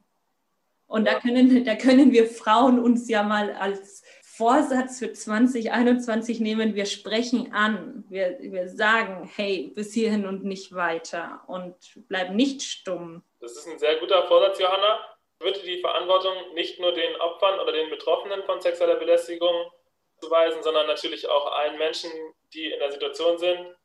Und 0.88 1.06
da 1.06 1.20
können, 1.20 1.64
da 1.64 1.76
können 1.76 2.12
wir 2.12 2.28
Frauen 2.28 2.80
uns 2.80 3.08
ja 3.08 3.24
mal 3.24 3.54
als 3.54 4.04
Vorsatz 4.24 5.00
für 5.00 5.14
2021 5.14 6.40
nehmen, 6.40 6.74
wir 6.74 6.86
sprechen 6.86 7.54
an, 7.54 8.04
wir, 8.10 8.38
wir 8.40 8.70
sagen, 8.70 9.30
hey, 9.36 9.72
bis 9.76 9.94
hierhin 9.94 10.26
und 10.26 10.44
nicht 10.44 10.74
weiter 10.74 11.42
und 11.48 11.76
bleiben 12.08 12.36
nicht 12.36 12.64
stumm. 12.64 13.24
Das 13.40 13.52
ist 13.52 13.68
ein 13.68 13.78
sehr 13.78 13.98
guter 13.98 14.28
Vorsatz, 14.28 14.60
Johanna 14.60 15.11
würde 15.42 15.60
die 15.60 15.80
Verantwortung 15.80 16.54
nicht 16.54 16.80
nur 16.80 16.92
den 16.92 17.16
Opfern 17.18 17.60
oder 17.60 17.72
den 17.72 17.90
Betroffenen 17.90 18.44
von 18.44 18.62
sexueller 18.62 18.96
Belästigung 18.96 19.72
zuweisen, 20.20 20.62
sondern 20.64 20.88
natürlich 20.88 21.28
auch 21.28 21.52
allen 21.52 21.78
Menschen, 21.78 22.12
die 22.54 22.72
in 22.72 22.80
der 22.80 22.92
Situation 22.92 23.38
sind, 23.38 23.76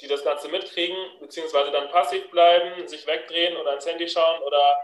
die 0.00 0.06
das 0.06 0.24
Ganze 0.24 0.48
mitkriegen, 0.48 0.96
beziehungsweise 1.20 1.70
dann 1.70 1.90
passiv 1.90 2.30
bleiben, 2.30 2.86
sich 2.86 3.06
wegdrehen 3.06 3.56
oder 3.56 3.74
ins 3.74 3.86
Handy 3.86 4.08
schauen 4.08 4.42
oder 4.42 4.76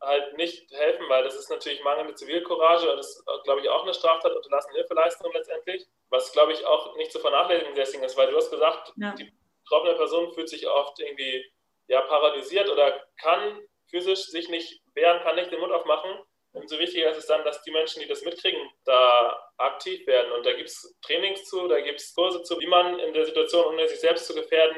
halt 0.00 0.36
nicht 0.36 0.70
helfen, 0.72 1.08
weil 1.08 1.24
das 1.24 1.34
ist 1.34 1.50
natürlich 1.50 1.82
mangelnde 1.82 2.14
Zivilcourage 2.14 2.90
und 2.90 2.96
das 2.96 3.16
ist, 3.16 3.24
glaube 3.44 3.60
ich, 3.60 3.68
auch 3.68 3.82
eine 3.82 3.92
Straftat, 3.92 4.34
unterlassene 4.34 4.76
Hilfeleistung 4.76 5.30
letztendlich. 5.32 5.86
was 6.08 6.32
glaube 6.32 6.52
ich 6.52 6.64
auch 6.64 6.96
nicht 6.96 7.12
zu 7.12 7.20
vernachlässigen 7.20 8.04
ist, 8.04 8.16
weil 8.16 8.30
du 8.30 8.36
hast 8.36 8.50
gesagt, 8.50 8.92
ja. 8.96 9.14
die 9.14 9.30
betroffene 9.62 9.94
Person 9.94 10.32
fühlt 10.32 10.48
sich 10.48 10.66
oft 10.66 10.98
irgendwie 10.98 11.52
ja, 11.86 12.00
paralysiert 12.02 12.68
oder 12.68 13.06
kann 13.20 13.60
physisch 13.88 14.26
sich 14.26 14.48
nicht 14.48 14.80
wehren, 14.94 15.22
kann 15.22 15.36
nicht 15.36 15.50
den 15.50 15.60
Mund 15.60 15.72
aufmachen. 15.72 16.10
Umso 16.52 16.78
wichtiger 16.78 17.10
ist 17.10 17.18
es 17.18 17.26
dann, 17.26 17.44
dass 17.44 17.62
die 17.62 17.70
Menschen, 17.70 18.02
die 18.02 18.08
das 18.08 18.22
mitkriegen, 18.22 18.60
da 18.84 19.40
aktiv 19.58 20.04
werden. 20.06 20.32
Und 20.32 20.44
da 20.44 20.52
gibt 20.52 20.68
es 20.68 20.96
Trainings 21.00 21.44
zu, 21.44 21.68
da 21.68 21.80
gibt 21.80 22.00
es 22.00 22.14
Kurse 22.14 22.42
zu, 22.42 22.58
wie 22.58 22.66
man 22.66 22.98
in 22.98 23.14
der 23.14 23.24
Situation, 23.24 23.66
ohne 23.66 23.88
sich 23.88 24.00
selbst 24.00 24.26
zu 24.26 24.34
gefährden, 24.34 24.76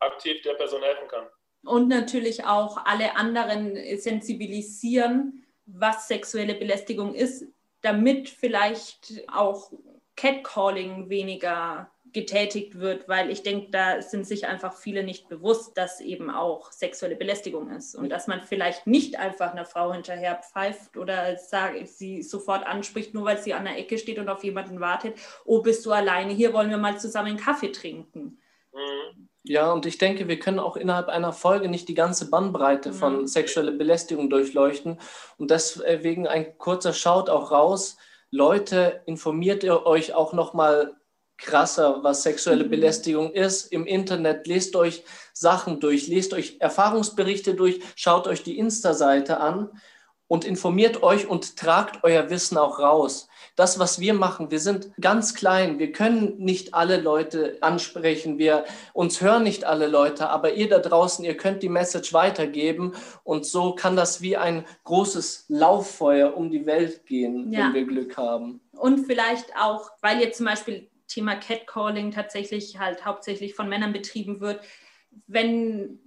aktiv 0.00 0.42
der 0.42 0.54
Person 0.54 0.82
helfen 0.82 1.06
kann. 1.08 1.28
Und 1.64 1.88
natürlich 1.88 2.44
auch 2.44 2.78
alle 2.84 3.16
anderen 3.16 3.76
sensibilisieren, 3.98 5.44
was 5.66 6.08
sexuelle 6.08 6.54
Belästigung 6.54 7.14
ist, 7.14 7.44
damit 7.82 8.28
vielleicht 8.28 9.22
auch 9.32 9.70
Catcalling 10.16 11.08
weniger 11.08 11.90
getätigt 12.12 12.78
wird, 12.78 13.08
weil 13.08 13.30
ich 13.30 13.42
denke, 13.42 13.70
da 13.70 14.02
sind 14.02 14.26
sich 14.26 14.46
einfach 14.46 14.74
viele 14.74 15.02
nicht 15.02 15.28
bewusst, 15.28 15.76
dass 15.76 16.00
eben 16.00 16.30
auch 16.30 16.72
sexuelle 16.72 17.16
Belästigung 17.16 17.70
ist 17.70 17.94
und 17.94 18.08
dass 18.08 18.26
man 18.26 18.42
vielleicht 18.42 18.86
nicht 18.86 19.18
einfach 19.18 19.52
einer 19.52 19.64
Frau 19.64 19.92
hinterher 19.92 20.36
pfeift 20.36 20.96
oder 20.96 21.36
sagt, 21.36 21.88
sie 21.88 22.22
sofort 22.22 22.66
anspricht, 22.66 23.14
nur 23.14 23.24
weil 23.24 23.38
sie 23.38 23.54
an 23.54 23.64
der 23.64 23.78
Ecke 23.78 23.98
steht 23.98 24.18
und 24.18 24.28
auf 24.28 24.44
jemanden 24.44 24.80
wartet, 24.80 25.16
oh, 25.44 25.62
bist 25.62 25.84
du 25.86 25.92
alleine, 25.92 26.32
hier 26.32 26.52
wollen 26.52 26.70
wir 26.70 26.78
mal 26.78 26.98
zusammen 26.98 27.28
einen 27.28 27.38
Kaffee 27.38 27.72
trinken. 27.72 28.38
Mhm. 28.72 29.28
Ja, 29.44 29.72
und 29.72 29.86
ich 29.86 29.96
denke, 29.96 30.28
wir 30.28 30.38
können 30.38 30.58
auch 30.58 30.76
innerhalb 30.76 31.08
einer 31.08 31.32
Folge 31.32 31.68
nicht 31.68 31.88
die 31.88 31.94
ganze 31.94 32.28
Bandbreite 32.28 32.92
von 32.92 33.22
mhm. 33.22 33.26
sexueller 33.26 33.72
Belästigung 33.72 34.28
durchleuchten 34.28 35.00
und 35.38 35.50
deswegen 35.50 36.26
ein 36.26 36.58
kurzer 36.58 36.92
Shout 36.92 37.30
auch 37.30 37.50
raus. 37.50 37.96
Leute, 38.30 39.00
informiert 39.06 39.64
ihr 39.64 39.86
euch 39.86 40.12
auch 40.12 40.34
nochmal 40.34 40.97
krasser, 41.38 42.02
was 42.02 42.22
sexuelle 42.22 42.64
mhm. 42.64 42.70
Belästigung 42.70 43.32
ist. 43.32 43.72
Im 43.72 43.86
Internet 43.86 44.46
lest 44.46 44.76
euch 44.76 45.04
Sachen 45.32 45.80
durch, 45.80 46.08
lest 46.08 46.34
euch 46.34 46.56
Erfahrungsberichte 46.58 47.54
durch, 47.54 47.80
schaut 47.94 48.26
euch 48.26 48.42
die 48.42 48.58
Insta-Seite 48.58 49.40
an 49.40 49.70
und 50.28 50.44
informiert 50.44 51.02
euch 51.02 51.26
und 51.26 51.56
tragt 51.56 52.04
euer 52.04 52.28
Wissen 52.28 52.58
auch 52.58 52.78
raus. 52.78 53.28
Das, 53.56 53.78
was 53.78 53.98
wir 53.98 54.14
machen, 54.14 54.50
wir 54.50 54.60
sind 54.60 54.90
ganz 55.00 55.34
klein. 55.34 55.78
Wir 55.78 55.90
können 55.90 56.36
nicht 56.38 56.74
alle 56.74 57.00
Leute 57.00 57.56
ansprechen. 57.60 58.38
Wir, 58.38 58.64
uns 58.92 59.20
hören 59.20 59.42
nicht 59.42 59.64
alle 59.64 59.86
Leute, 59.86 60.28
aber 60.28 60.52
ihr 60.52 60.68
da 60.68 60.78
draußen, 60.78 61.24
ihr 61.24 61.36
könnt 61.36 61.62
die 61.62 61.68
Message 61.68 62.12
weitergeben 62.12 62.92
und 63.24 63.46
so 63.46 63.74
kann 63.74 63.96
das 63.96 64.20
wie 64.20 64.36
ein 64.36 64.64
großes 64.84 65.46
Lauffeuer 65.48 66.36
um 66.36 66.50
die 66.50 66.66
Welt 66.66 67.06
gehen, 67.06 67.50
ja. 67.50 67.66
wenn 67.66 67.74
wir 67.74 67.86
Glück 67.86 68.16
haben. 68.16 68.60
Und 68.76 69.06
vielleicht 69.06 69.46
auch, 69.60 69.90
weil 70.02 70.20
ihr 70.20 70.32
zum 70.32 70.46
Beispiel 70.46 70.88
Thema 71.08 71.36
Catcalling 71.36 72.12
tatsächlich 72.12 72.78
halt 72.78 73.04
hauptsächlich 73.04 73.54
von 73.54 73.68
Männern 73.68 73.92
betrieben 73.92 74.40
wird. 74.40 74.64
Wenn 75.26 76.00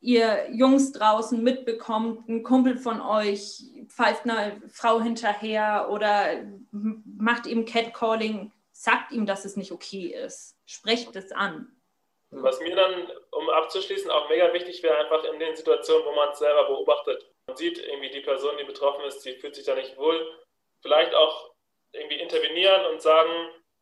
ihr 0.00 0.48
Jungs 0.52 0.92
draußen 0.92 1.42
mitbekommt, 1.42 2.28
ein 2.28 2.42
Kumpel 2.42 2.76
von 2.78 3.00
euch 3.00 3.62
pfeift 3.88 4.24
eine 4.24 4.60
Frau 4.68 5.00
hinterher 5.00 5.88
oder 5.90 6.44
macht 6.70 7.46
ihm 7.46 7.64
Catcalling, 7.64 8.52
sagt 8.72 9.12
ihm, 9.12 9.26
dass 9.26 9.44
es 9.44 9.56
nicht 9.56 9.72
okay 9.72 10.14
ist. 10.14 10.56
Sprecht 10.64 11.16
es 11.16 11.32
an. 11.32 11.72
Was 12.30 12.60
mir 12.60 12.74
dann, 12.74 13.10
um 13.30 13.48
abzuschließen, 13.48 14.10
auch 14.10 14.28
mega 14.28 14.52
wichtig 14.52 14.82
wäre, 14.82 14.98
einfach 14.98 15.24
in 15.24 15.38
den 15.38 15.56
Situationen, 15.56 16.04
wo 16.06 16.12
man 16.14 16.30
es 16.30 16.38
selber 16.38 16.66
beobachtet. 16.66 17.24
Man 17.46 17.56
sieht 17.56 17.78
irgendwie 17.78 18.10
die 18.10 18.20
Person, 18.20 18.56
die 18.58 18.64
betroffen 18.64 19.04
ist, 19.04 19.24
die 19.24 19.34
fühlt 19.34 19.54
sich 19.54 19.64
da 19.64 19.74
nicht 19.74 19.96
wohl. 19.96 20.20
Vielleicht 20.82 21.14
auch 21.14 21.52
irgendwie 21.92 22.20
intervenieren 22.20 22.86
und 22.92 23.00
sagen, 23.00 23.30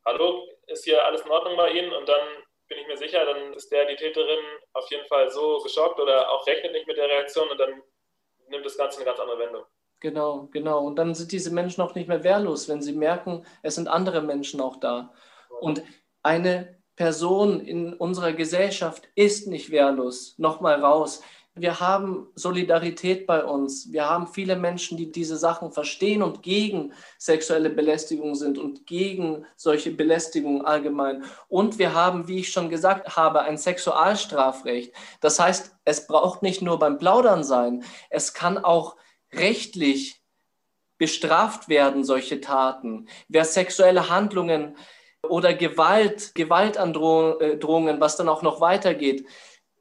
hallo, 0.04 0.46
ist 0.68 0.84
hier 0.84 1.04
alles 1.04 1.22
in 1.22 1.30
Ordnung 1.30 1.56
bei 1.56 1.70
Ihnen? 1.70 1.92
Und 1.92 2.08
dann 2.08 2.26
bin 2.68 2.78
ich 2.78 2.86
mir 2.86 2.96
sicher, 2.96 3.24
dann 3.24 3.52
ist 3.52 3.70
der, 3.70 3.86
die 3.86 3.96
Täterin, 3.96 4.44
auf 4.72 4.90
jeden 4.90 5.06
Fall 5.06 5.30
so 5.30 5.60
geschockt 5.62 6.00
oder 6.00 6.30
auch 6.30 6.46
rechnet 6.46 6.72
nicht 6.72 6.86
mit 6.86 6.96
der 6.96 7.08
Reaktion 7.08 7.48
und 7.48 7.58
dann 7.58 7.82
nimmt 8.48 8.64
das 8.64 8.76
Ganze 8.76 8.98
eine 8.98 9.06
ganz 9.06 9.20
andere 9.20 9.38
Wendung. 9.38 9.64
Genau, 10.00 10.48
genau. 10.52 10.84
Und 10.84 10.96
dann 10.96 11.14
sind 11.14 11.32
diese 11.32 11.52
Menschen 11.52 11.82
auch 11.82 11.94
nicht 11.94 12.08
mehr 12.08 12.24
wehrlos, 12.24 12.68
wenn 12.68 12.82
sie 12.82 12.92
merken, 12.92 13.46
es 13.62 13.74
sind 13.74 13.88
andere 13.88 14.20
Menschen 14.20 14.60
auch 14.60 14.76
da. 14.76 15.14
Und 15.60 15.82
eine 16.22 16.78
Person 16.96 17.60
in 17.60 17.94
unserer 17.94 18.32
Gesellschaft 18.32 19.08
ist 19.14 19.48
nicht 19.48 19.70
wehrlos. 19.70 20.34
Nochmal 20.38 20.80
raus 20.82 21.22
wir 21.56 21.78
haben 21.78 22.26
Solidarität 22.34 23.28
bei 23.28 23.44
uns. 23.44 23.92
Wir 23.92 24.08
haben 24.10 24.26
viele 24.26 24.56
Menschen, 24.56 24.98
die 24.98 25.12
diese 25.12 25.36
Sachen 25.36 25.70
verstehen 25.70 26.22
und 26.22 26.42
gegen 26.42 26.92
sexuelle 27.16 27.70
Belästigung 27.70 28.34
sind 28.34 28.58
und 28.58 28.86
gegen 28.86 29.46
solche 29.56 29.92
Belästigung 29.92 30.66
allgemein. 30.66 31.24
Und 31.48 31.78
wir 31.78 31.94
haben, 31.94 32.26
wie 32.26 32.40
ich 32.40 32.50
schon 32.50 32.70
gesagt 32.70 33.16
habe, 33.16 33.42
ein 33.42 33.56
Sexualstrafrecht. 33.56 34.92
Das 35.20 35.38
heißt, 35.38 35.76
es 35.84 36.08
braucht 36.08 36.42
nicht 36.42 36.60
nur 36.60 36.80
beim 36.80 36.98
Plaudern 36.98 37.44
sein, 37.44 37.84
es 38.10 38.34
kann 38.34 38.58
auch 38.58 38.96
rechtlich 39.32 40.20
bestraft 40.98 41.68
werden, 41.68 42.02
solche 42.02 42.40
Taten. 42.40 43.08
Wer 43.28 43.44
sexuelle 43.44 44.10
Handlungen 44.10 44.76
oder 45.22 45.54
Gewalt, 45.54 46.34
Gewaltandrohungen, 46.34 48.00
was 48.00 48.16
dann 48.16 48.28
auch 48.28 48.42
noch 48.42 48.60
weitergeht, 48.60 49.26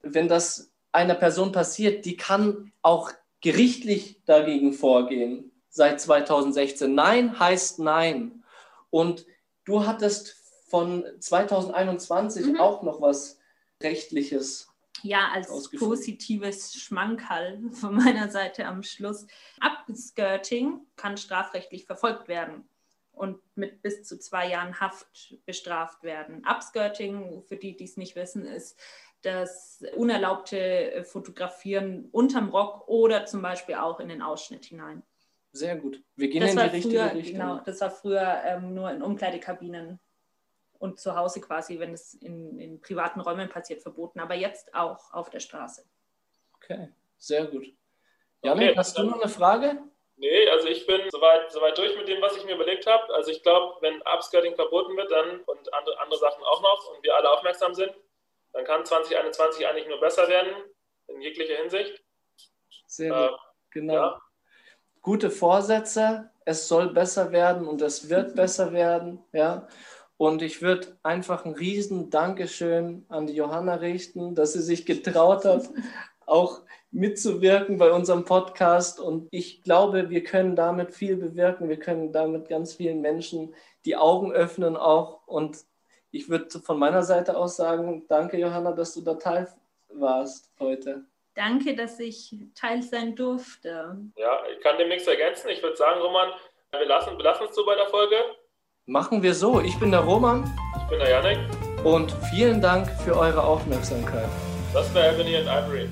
wenn 0.03 0.27
das 0.27 0.72
einer 0.93 1.15
Person 1.15 1.51
passiert, 1.51 2.05
die 2.05 2.15
kann 2.15 2.71
auch 2.81 3.11
gerichtlich 3.41 4.23
dagegen 4.25 4.73
vorgehen 4.73 5.51
seit 5.69 5.99
2016. 5.99 6.93
Nein 6.93 7.39
heißt 7.39 7.79
Nein. 7.79 8.43
Und 8.89 9.25
du 9.65 9.85
hattest 9.85 10.37
von 10.67 11.03
2021 11.19 12.45
mhm. 12.45 12.59
auch 12.59 12.83
noch 12.83 13.01
was 13.01 13.39
Rechtliches. 13.81 14.69
Ja, 15.01 15.29
als 15.33 15.69
positives 15.71 16.75
Schmankerl 16.75 17.69
von 17.71 17.95
meiner 17.95 18.29
Seite 18.29 18.65
am 18.65 18.83
Schluss. 18.83 19.25
Upskirting 19.59 20.79
kann 20.95 21.17
strafrechtlich 21.17 21.85
verfolgt 21.85 22.27
werden 22.27 22.63
und 23.11 23.39
mit 23.55 23.81
bis 23.81 24.03
zu 24.03 24.17
zwei 24.17 24.49
Jahren 24.49 24.79
Haft 24.79 25.37
bestraft 25.45 26.03
werden. 26.03 26.43
Upskirting, 26.45 27.43
für 27.47 27.57
die, 27.57 27.75
die 27.75 27.83
es 27.83 27.97
nicht 27.97 28.15
wissen, 28.15 28.45
ist 28.45 28.79
das 29.23 29.83
unerlaubte 29.95 30.57
äh, 30.57 31.03
Fotografieren 31.03 32.09
unterm 32.11 32.49
Rock 32.49 32.87
oder 32.87 33.25
zum 33.25 33.41
Beispiel 33.41 33.75
auch 33.75 33.99
in 33.99 34.09
den 34.09 34.21
Ausschnitt 34.21 34.65
hinein. 34.65 35.03
Sehr 35.51 35.75
gut. 35.75 36.01
Wir 36.15 36.29
gehen 36.29 36.41
das 36.41 36.51
in 36.51 36.57
die 36.57 36.63
richtige 36.63 36.99
früher, 36.99 37.13
Richtung. 37.13 37.39
Genau, 37.39 37.61
das 37.63 37.81
war 37.81 37.91
früher 37.91 38.41
ähm, 38.43 38.73
nur 38.73 38.91
in 38.91 39.01
Umkleidekabinen 39.01 39.99
und 40.79 40.99
zu 40.99 41.15
Hause 41.15 41.41
quasi, 41.41 41.79
wenn 41.79 41.93
es 41.93 42.15
in, 42.15 42.59
in 42.59 42.81
privaten 42.81 43.21
Räumen 43.21 43.49
passiert, 43.49 43.81
verboten. 43.81 44.19
Aber 44.19 44.33
jetzt 44.33 44.73
auch 44.73 45.13
auf 45.13 45.29
der 45.29 45.39
Straße. 45.39 45.85
Okay, 46.55 46.89
sehr 47.17 47.45
gut. 47.45 47.67
Janik, 48.41 48.69
okay, 48.69 48.77
hast 48.77 48.97
du 48.97 49.03
noch 49.03 49.21
eine 49.21 49.29
Frage? 49.29 49.81
Nee, 50.17 50.49
also 50.49 50.67
ich 50.67 50.85
bin 50.85 51.01
soweit, 51.11 51.51
soweit 51.51 51.77
durch 51.77 51.95
mit 51.97 52.07
dem, 52.07 52.21
was 52.21 52.35
ich 52.35 52.45
mir 52.45 52.55
überlegt 52.55 52.85
habe. 52.87 53.13
Also 53.13 53.31
ich 53.31 53.41
glaube, 53.43 53.75
wenn 53.81 54.01
Upskirting 54.01 54.55
verboten 54.55 54.95
wird 54.97 55.11
dann 55.11 55.41
und 55.41 55.73
andere, 55.73 55.99
andere 55.99 56.19
Sachen 56.19 56.43
auch 56.43 56.61
noch 56.61 56.95
und 56.95 57.03
wir 57.03 57.15
alle 57.15 57.29
aufmerksam 57.29 57.73
sind, 57.73 57.93
dann 58.53 58.65
kann 58.65 58.85
2021 58.85 59.67
eigentlich 59.67 59.87
nur 59.87 59.99
besser 59.99 60.27
werden, 60.27 60.53
in 61.07 61.21
jeglicher 61.21 61.55
Hinsicht. 61.55 62.03
Sehr 62.87 63.09
gut, 63.09 63.17
äh, 63.17 63.41
genau. 63.71 63.93
Ja. 63.93 64.21
Gute 65.01 65.31
Vorsätze, 65.31 66.29
es 66.45 66.67
soll 66.67 66.93
besser 66.93 67.31
werden 67.31 67.67
und 67.67 67.81
es 67.81 68.09
wird 68.09 68.35
besser 68.35 68.71
werden, 68.71 69.23
ja. 69.33 69.67
Und 70.17 70.41
ich 70.41 70.61
würde 70.61 70.97
einfach 71.03 71.43
ein 71.43 71.53
riesen 71.53 72.09
Dankeschön 72.09 73.05
an 73.09 73.27
die 73.27 73.33
Johanna 73.33 73.75
richten, 73.75 74.35
dass 74.35 74.53
sie 74.53 74.61
sich 74.61 74.85
getraut 74.85 75.43
hat, 75.43 75.69
auch 76.25 76.61
mitzuwirken 76.91 77.77
bei 77.77 77.91
unserem 77.91 78.23
Podcast. 78.23 78.99
Und 78.99 79.27
ich 79.31 79.63
glaube, 79.63 80.09
wir 80.11 80.23
können 80.23 80.55
damit 80.55 80.93
viel 80.93 81.17
bewirken. 81.17 81.67
Wir 81.67 81.79
können 81.79 82.13
damit 82.13 82.47
ganz 82.47 82.75
vielen 82.75 83.01
Menschen 83.01 83.53
die 83.85 83.97
Augen 83.97 84.31
öffnen 84.31 84.77
auch 84.77 85.27
und 85.27 85.65
ich 86.13 86.29
würde 86.29 86.47
von 86.59 86.77
meiner 86.77 87.01
Seite 87.01 87.35
aus 87.35 87.57
sagen, 87.57 88.05
danke 88.07 88.37
Johanna, 88.37 88.71
dass 88.71 88.93
du 88.93 89.01
da 89.01 89.15
Teil 89.15 89.47
warst 89.89 90.51
heute. 90.59 91.03
Danke, 91.33 91.75
dass 91.75 91.99
ich 91.99 92.35
Teil 92.53 92.83
sein 92.83 93.15
durfte. 93.15 93.97
Ja, 94.15 94.39
ich 94.55 94.63
kann 94.63 94.77
dem 94.77 94.89
nichts 94.89 95.07
ergänzen. 95.07 95.49
Ich 95.49 95.63
würde 95.63 95.75
sagen, 95.75 95.99
Roman, 95.99 96.29
wir 96.71 96.85
lassen, 96.85 97.17
wir 97.17 97.23
lassen 97.23 97.45
es 97.49 97.55
so 97.55 97.65
bei 97.65 97.75
der 97.75 97.87
Folge. 97.87 98.15
Machen 98.85 99.23
wir 99.23 99.33
so. 99.33 99.59
Ich 99.59 99.77
bin 99.79 99.89
der 99.89 100.01
Roman. 100.01 100.43
Ich 100.77 100.89
bin 100.89 100.99
der 100.99 101.09
Janik. 101.09 101.39
Und 101.83 102.15
vielen 102.29 102.61
Dank 102.61 102.87
für 103.03 103.17
eure 103.17 103.43
Aufmerksamkeit. 103.43 104.29
Das 104.71 104.93
war 104.93 105.11
Ebony 105.11 105.37
and 105.37 105.47
Ivory. 105.47 105.89